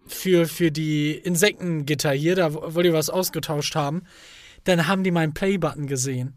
[0.07, 4.03] für, für die Insektengitter hier, da wo wo die was ausgetauscht haben.
[4.65, 6.37] Dann haben die meinen Play-Button gesehen.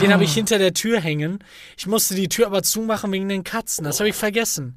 [0.00, 0.34] Den habe ich Ah.
[0.34, 1.38] hinter der Tür hängen.
[1.76, 3.84] Ich musste die Tür aber zumachen wegen den Katzen.
[3.84, 4.76] Das habe ich vergessen.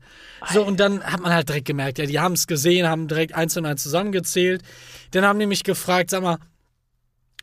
[0.54, 3.34] So, und dann hat man halt direkt gemerkt, ja, die haben es gesehen, haben direkt
[3.34, 4.62] eins und eins zusammengezählt.
[5.12, 6.38] Dann haben die mich gefragt, sag mal,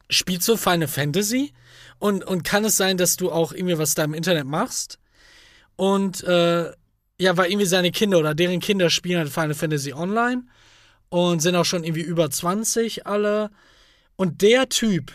[0.08, 1.52] spielst du Final Fantasy?
[1.98, 4.98] Und, und kann es sein, dass du auch irgendwie was da im Internet machst?
[5.74, 6.70] Und äh,
[7.18, 10.44] ja, weil irgendwie seine Kinder oder deren Kinder spielen halt Final Fantasy Online
[11.08, 13.50] und sind auch schon irgendwie über 20 alle.
[14.16, 15.12] Und der Typ,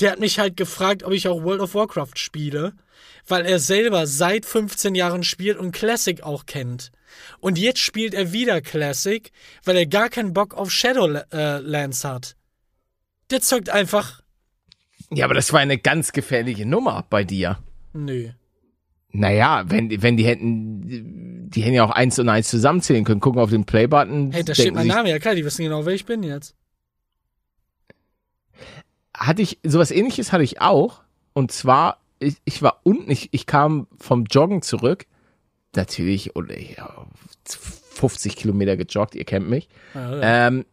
[0.00, 2.74] der hat mich halt gefragt, ob ich auch World of Warcraft spiele,
[3.26, 6.92] weil er selber seit 15 Jahren spielt und Classic auch kennt.
[7.40, 9.30] Und jetzt spielt er wieder Classic,
[9.64, 12.36] weil er gar keinen Bock auf Shadowlands hat.
[13.30, 14.20] Der zockt einfach.
[15.10, 17.58] Ja, aber das war eine ganz gefährliche Nummer bei dir.
[17.92, 18.30] Nö.
[19.16, 23.40] Naja, wenn, wenn die hätten, die hätten ja auch eins und eins zusammenzählen können, gucken
[23.40, 24.32] auf den Play-Button.
[24.32, 26.56] Hey, da steht mein Name, ja klar, die wissen genau, wer ich bin jetzt.
[29.16, 31.02] Hatte ich, sowas ähnliches hatte ich auch.
[31.32, 35.06] Und zwar, ich, ich war unten, ich, ich kam vom Joggen zurück.
[35.76, 37.06] Natürlich, und ich, ja,
[37.44, 39.68] 50 Kilometer gejoggt, ihr kennt mich.
[39.94, 40.64] Ja, Ähm,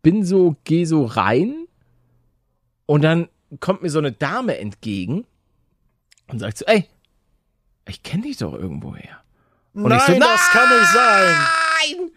[0.00, 1.66] bin so, geh so rein
[2.86, 3.28] und dann
[3.60, 5.26] kommt mir so eine Dame entgegen
[6.28, 6.86] und sagt so, ey,
[7.92, 9.20] ich kenne dich doch irgendwoher.
[9.74, 11.36] Und Nein, ich so, das kann nicht sein.
[11.98, 12.10] Nein!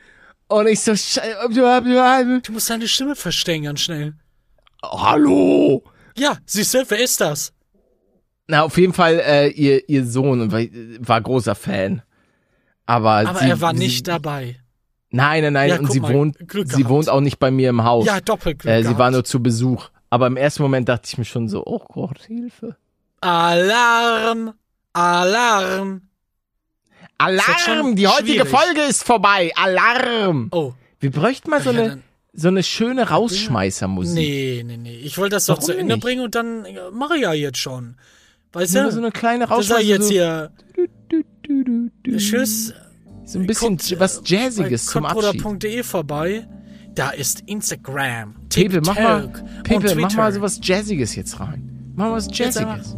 [0.48, 1.34] Und ich so, "Schei-
[2.42, 4.14] Du musst deine Stimme verstellen ganz schnell.
[4.84, 5.84] hallo!
[6.18, 7.52] Ja, siehst du, wer ist das?
[8.48, 10.62] Na, auf jeden Fall, äh, ihr, ihr Sohn war,
[11.00, 12.04] war großer Fan.
[12.86, 14.60] Aber, Aber sie, er war sie, nicht dabei.
[15.10, 16.90] Nein, nein, nein, Ja, und sie mal, wohnt, Glück sie gehabt.
[16.90, 18.06] wohnt auch nicht bei mir im Haus.
[18.06, 18.72] Ja, Doppelglück.
[18.72, 19.00] äh, sie gehabt.
[19.00, 19.90] war nur zu Besuch.
[20.12, 22.76] Aber im ersten Moment dachte ich mir schon so, oh Gott, Hilfe.
[23.22, 24.54] Alarm!
[24.96, 26.02] Alarm!
[27.18, 27.96] Alarm!
[27.96, 28.50] jetzt Die heutige schwierig.
[28.50, 29.52] Folge ist vorbei.
[29.56, 30.48] Alarm!
[30.52, 30.74] Oh.
[31.00, 32.02] Wir bräuchten mal so Ja, eine,
[32.34, 34.16] so eine schöne Rausschmeißermusik.
[34.16, 34.96] Nee, nee, nee.
[34.98, 36.04] Ich wollte das doch Warum zu Ende nicht?
[36.04, 37.96] bringen und dann mache ich ja jetzt schon.
[38.54, 38.92] Weißt Nur du?
[38.92, 39.82] so eine kleine das Rausschmeißer.
[39.84, 40.52] jetzt so, hier.
[41.10, 42.18] du, du, du.
[42.18, 42.74] Tschüss.
[43.26, 45.84] So ein bisschen Guckt, was äh, Jazziges bei zum Abschied.
[45.84, 46.48] Vorbei.
[46.94, 49.34] Da ist Instagram, Pepe, TikTok mach mal,
[49.66, 51.92] Pepe, mach mal so was Jazziges jetzt rein.
[51.96, 52.96] Mach mal was Jetzt Jazziges.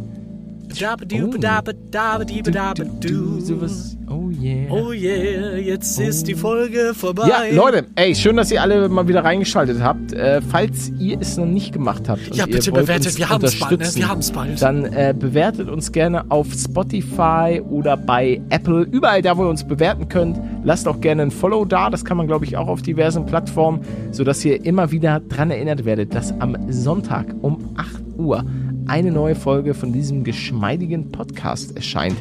[3.40, 3.96] Sowas.
[4.10, 4.70] Oh yeah.
[4.70, 7.28] Oh yeah, jetzt ist die Folge vorbei.
[7.28, 10.12] Ja, Leute, ey, schön, dass ihr alle mal wieder reingeschaltet habt.
[10.12, 13.58] Äh, falls ihr es noch nicht gemacht habt und Ja, ihr bitte bewertet, wir haben's
[13.58, 13.90] bald, ne?
[13.94, 14.62] Wir haben's bald.
[14.62, 19.64] dann äh, bewertet uns gerne auf Spotify oder bei Apple, überall da, wo ihr uns
[19.66, 20.38] bewerten könnt.
[20.64, 23.80] Lasst auch gerne ein Follow da, das kann man, glaube ich, auch auf diversen Plattformen,
[24.10, 28.44] sodass ihr immer wieder dran erinnert werdet, dass am Sonntag um 8 Uhr
[28.88, 32.16] eine neue Folge von diesem geschmeidigen Podcast erscheint.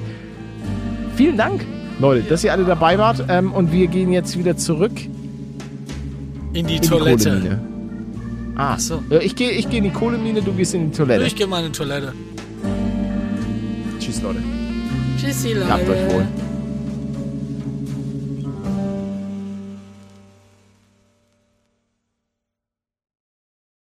[1.16, 1.66] Vielen Dank,
[2.00, 4.92] Leute, dass ihr alle dabei wart ähm, und wir gehen jetzt wieder zurück
[6.54, 7.30] In die in die Toilette.
[7.30, 7.60] Kohlemine.
[8.56, 9.02] Ah, Ach so.
[9.22, 11.26] Ich gehe ich geh in die Kohlemine, du gehst in die Toilette.
[11.26, 12.14] Ich gehe mal in die Toilette.
[14.00, 14.40] Tschüss, Leute.
[15.20, 15.70] Tschüssi, Leute.
[15.70, 16.26] Habt euch wohl.